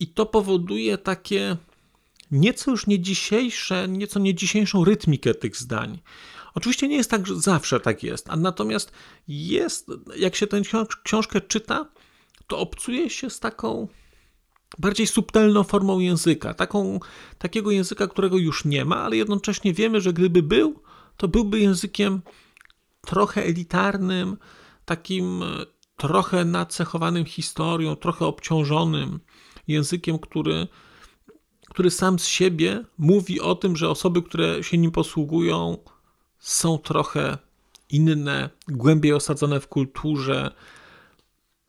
I 0.00 0.08
to 0.08 0.26
powoduje 0.26 0.98
takie 0.98 1.56
nieco 2.30 2.70
już 2.70 2.86
nie 2.86 3.00
dzisiejsze, 3.00 3.88
nieco 3.88 4.20
nie 4.20 4.34
dzisiejszą 4.34 4.84
rytmikę 4.84 5.34
tych 5.34 5.56
zdań. 5.56 5.98
Oczywiście 6.54 6.88
nie 6.88 6.96
jest 6.96 7.10
tak, 7.10 7.26
że 7.26 7.40
zawsze 7.40 7.80
tak 7.80 8.02
jest, 8.02 8.30
a 8.30 8.36
natomiast 8.36 8.92
jest, 9.28 9.86
jak 10.16 10.36
się 10.36 10.46
tę 10.46 10.62
książkę 11.04 11.40
czyta, 11.40 11.90
to 12.46 12.58
obcuje 12.58 13.10
się 13.10 13.30
z 13.30 13.40
taką 13.40 13.88
bardziej 14.78 15.06
subtelną 15.06 15.64
formą 15.64 15.98
języka, 15.98 16.54
taką, 16.54 17.00
takiego 17.38 17.70
języka, 17.70 18.06
którego 18.06 18.38
już 18.38 18.64
nie 18.64 18.84
ma, 18.84 18.96
ale 18.96 19.16
jednocześnie 19.16 19.72
wiemy, 19.74 20.00
że 20.00 20.12
gdyby 20.12 20.42
był, 20.42 20.82
to 21.16 21.28
byłby 21.28 21.60
językiem 21.60 22.22
trochę 23.00 23.44
elitarnym, 23.44 24.36
takim 24.84 25.42
e, 25.42 25.46
trochę 25.96 26.44
nacechowanym 26.44 27.24
historią, 27.24 27.96
trochę 27.96 28.26
obciążonym 28.26 29.20
językiem, 29.68 30.18
który, 30.18 30.68
który 31.70 31.90
sam 31.90 32.18
z 32.18 32.26
siebie 32.26 32.84
mówi 32.98 33.40
o 33.40 33.54
tym, 33.54 33.76
że 33.76 33.88
osoby, 33.88 34.22
które 34.22 34.62
się 34.62 34.78
nim 34.78 34.90
posługują, 34.90 35.78
są 36.38 36.78
trochę 36.78 37.38
inne, 37.90 38.50
głębiej 38.68 39.12
osadzone 39.12 39.60
w 39.60 39.68
kulturze, 39.68 40.50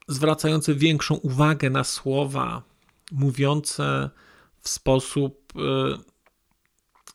zwracające 0.08 0.76
większą 0.76 1.16
uwagę 1.16 1.70
na 1.70 1.84
słowa, 1.84 2.64
mówiące 3.12 4.10
w 4.62 4.70
sposób 4.70 5.54
e, 5.56 5.98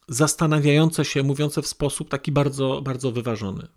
zastanawiające 0.09 1.05
się, 1.05 1.23
mówiące 1.23 1.63
w 1.63 1.67
sposób 1.67 2.09
taki 2.11 2.33
bardzo, 2.33 2.83
bardzo 2.83 3.13
wyważony. 3.13 3.69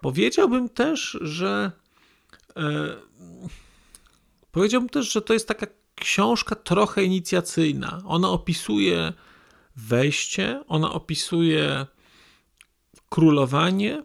Powiedziałbym 0.00 0.68
też, 0.68 1.18
że 1.20 1.72
e, 2.56 2.96
powiedziałbym 4.52 4.88
też, 4.88 5.12
że 5.12 5.22
to 5.22 5.32
jest 5.32 5.48
taka 5.48 5.66
książka 5.94 6.54
trochę 6.54 7.04
inicjacyjna. 7.04 8.02
Ona 8.06 8.28
opisuje 8.28 9.12
wejście, 9.76 10.64
ona 10.68 10.92
opisuje 10.92 11.86
królowanie 13.08 14.02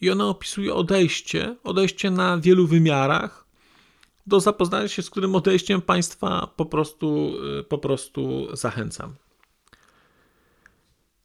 i 0.00 0.10
ona 0.10 0.28
opisuje 0.28 0.74
odejście, 0.74 1.56
odejście 1.64 2.10
na 2.10 2.38
wielu 2.38 2.66
wymiarach, 2.66 3.41
do 4.26 4.40
zapoznania 4.40 4.88
się 4.88 5.02
z 5.02 5.10
którym 5.10 5.34
odejściem 5.34 5.82
Państwa 5.82 6.46
po 6.56 6.66
prostu, 6.66 7.32
y, 7.60 7.64
po 7.64 7.78
prostu 7.78 8.48
zachęcam. 8.56 9.14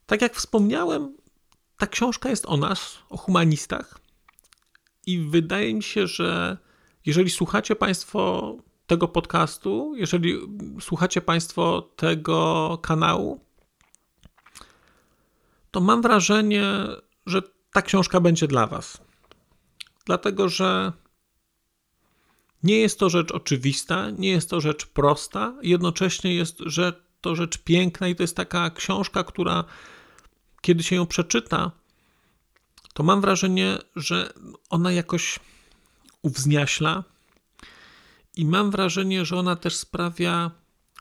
Tak 0.06 0.22
jak 0.22 0.36
wspomniałem, 0.36 1.18
ta 1.78 1.88
książka 1.88 2.30
jest 2.30 2.46
o 2.46 2.58
nas, 2.58 2.98
o 3.10 3.18
humanistach, 3.18 4.00
i 5.06 5.20
wydaje 5.20 5.74
mi 5.74 5.84
się, 5.84 6.08
że 6.08 6.58
jeżeli 7.06 7.30
słuchacie 7.30 7.76
Państwo 7.76 8.56
tego 8.88 9.08
podcastu, 9.08 9.94
jeżeli 9.96 10.40
słuchacie 10.80 11.22
Państwo 11.22 11.82
tego 11.82 12.78
kanału, 12.82 13.46
to 15.72 15.82
mam 15.82 16.02
wrażenie, 16.02 16.64
że 17.26 17.42
ta 17.74 17.82
książka 17.82 18.20
będzie 18.20 18.48
dla 18.48 18.68
Was. 18.68 19.02
Dlatego, 20.06 20.50
że 20.50 20.92
nie 22.64 22.80
jest 22.80 23.00
to 23.00 23.10
rzecz 23.10 23.32
oczywista, 23.32 24.10
nie 24.10 24.30
jest 24.30 24.50
to 24.50 24.62
rzecz 24.62 24.86
prosta, 24.86 25.54
jednocześnie 25.62 26.36
jest 26.36 26.60
rzecz, 26.66 26.96
to 27.22 27.36
rzecz 27.36 27.58
piękna 27.58 28.08
i 28.08 28.16
to 28.16 28.24
jest 28.24 28.36
taka 28.36 28.70
książka, 28.70 29.24
która 29.24 29.64
kiedy 30.62 30.84
się 30.84 30.96
ją 30.96 31.06
przeczyta, 31.06 31.72
to 32.94 33.04
mam 33.04 33.22
wrażenie, 33.22 33.78
że 33.96 34.34
ona 34.70 34.92
jakoś 34.92 35.40
uwzniaśla 36.22 37.04
i 38.36 38.46
mam 38.46 38.72
wrażenie, 38.72 39.26
że 39.26 39.38
ona 39.38 39.56
też 39.56 39.76
sprawia 39.76 40.52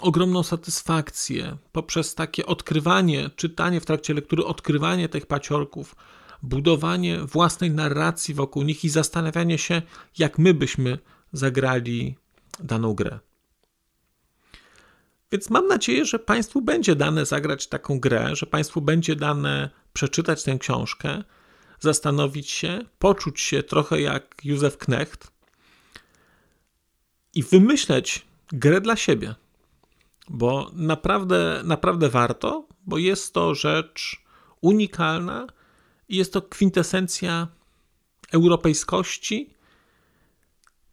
ogromną 0.01 0.43
satysfakcję 0.43 1.57
poprzez 1.73 2.15
takie 2.15 2.47
odkrywanie, 2.47 3.31
czytanie 3.37 3.81
w 3.81 3.87
trakcie 3.87 4.15
lektury, 4.15 4.45
odkrywanie 4.45 5.09
tych 5.09 5.27
paciorków, 5.27 5.97
budowanie 6.43 7.21
własnej 7.21 7.71
narracji 7.71 8.35
wokół 8.35 8.63
nich 8.63 8.85
i 8.85 8.89
zastanawianie 8.89 9.59
się, 9.59 9.83
jak 10.19 10.39
my 10.39 10.55
byśmy 10.55 10.99
zagrali 11.33 12.17
daną 12.61 12.95
grę. 12.95 13.19
Więc 15.33 15.51
mam 15.51 15.67
nadzieję, 15.67 16.05
że 16.05 16.19
Państwu 16.19 16.63
będzie 16.63 16.97
dane 16.97 17.27
zagrać 17.27 17.67
taką 17.67 18.01
grę, 18.01 18.37
że 18.37 18.47
Państwu 18.47 18.81
będzie 18.81 19.17
dane 19.17 19.71
przeczytać 19.93 20.43
tę 20.43 20.59
książkę, 20.59 21.25
zastanowić 21.81 22.51
się, 22.51 22.81
poczuć 22.99 23.41
się 23.41 23.63
trochę 23.63 24.01
jak 24.01 24.45
Józef 24.45 24.79
Knecht 24.79 25.31
i 27.35 27.43
wymyśleć 27.43 28.27
grę 28.53 28.81
dla 28.81 28.97
siebie. 28.97 29.35
Bo 30.29 30.71
naprawdę, 30.73 31.61
naprawdę 31.65 32.09
warto, 32.09 32.69
bo 32.87 32.99
jest 32.99 33.35
to 33.35 33.55
rzecz 33.55 34.23
unikalna 34.61 35.47
i 36.09 36.17
jest 36.17 36.33
to 36.33 36.43
kwintesencja 36.43 37.49
europejskości, 38.33 39.56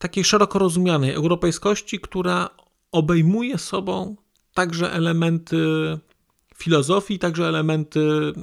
takiej 0.03 0.23
szeroko 0.23 0.59
rozumianej 0.59 1.11
europejskości, 1.11 1.99
która 1.99 2.49
obejmuje 2.91 3.57
sobą 3.57 4.15
także 4.53 4.93
elementy 4.93 5.57
filozofii, 6.55 7.19
także 7.19 7.47
elementy 7.47 8.33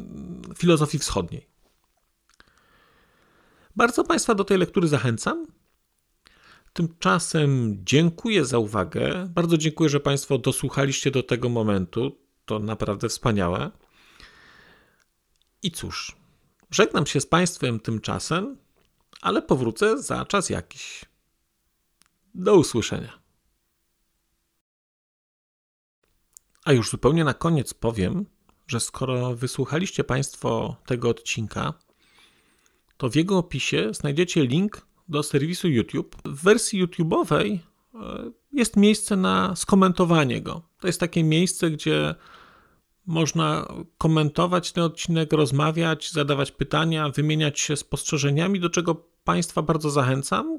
filozofii 0.57 0.99
wschodniej. 0.99 1.47
Bardzo 3.77 4.05
Państwa 4.05 4.35
do 4.35 4.45
tej 4.45 4.59
lektury 4.59 4.89
zachęcam. 4.89 5.47
Tymczasem 6.73 7.77
dziękuję 7.85 8.45
za 8.45 8.59
uwagę. 8.59 9.29
Bardzo 9.31 9.59
dziękuję, 9.59 9.91
że 9.91 10.01
Państwo 10.01 10.39
dosłuchaliście 10.39 11.11
do 11.11 11.23
tego 11.23 11.49
momentu. 11.49 12.17
To 12.45 12.59
naprawdę 12.59 13.09
wspaniałe. 13.09 13.71
I 15.63 15.71
cóż, 15.71 16.17
żegnam 16.71 17.07
się 17.07 17.21
z 17.21 17.27
Państwem 17.27 17.81
tymczasem, 17.81 18.57
ale 19.21 19.43
powrócę 19.43 20.03
za 20.03 20.25
czas 20.25 20.51
jakiś. 20.51 21.10
Do 22.35 22.57
usłyszenia. 22.57 23.21
A 26.65 26.73
już 26.73 26.91
zupełnie 26.91 27.25
na 27.25 27.35
koniec 27.35 27.75
powiem, 27.75 28.27
że 28.67 28.81
skoro 28.81 29.35
wysłuchaliście 29.35 30.05
Państwo 30.05 30.77
tego 30.87 31.09
odcinka, 31.09 31.75
to 32.97 33.11
w 33.11 33.15
jego 33.15 33.39
opisie 33.39 33.95
znajdziecie 33.95 34.47
link 34.47 34.87
do 35.09 35.23
serwisu 35.23 35.69
YouTube. 35.69 36.17
W 36.25 36.43
wersji 36.43 36.87
YouTube'owej 36.87 37.59
e, 37.95 38.31
jest 38.53 38.77
miejsce 38.77 39.17
na 39.17 39.57
skomentowanie 39.57 40.43
go. 40.43 40.63
To 40.81 40.87
jest 40.87 41.01
takie 41.01 41.25
miejsce, 41.25 41.71
gdzie 41.71 42.15
można 43.07 43.69
komentować 43.99 44.73
ten 44.73 44.85
odcinek, 44.85 45.33
rozmawiać, 45.33 46.13
zadawać 46.13 46.53
pytania, 46.53 47.09
wymieniać 47.09 47.61
się 47.61 47.77
spostrzeżeniami, 47.77 48.61
do 48.61 48.71
czego 48.71 48.95
Państwa 49.25 49.63
bardzo 49.63 49.91
zachęcam, 49.91 50.59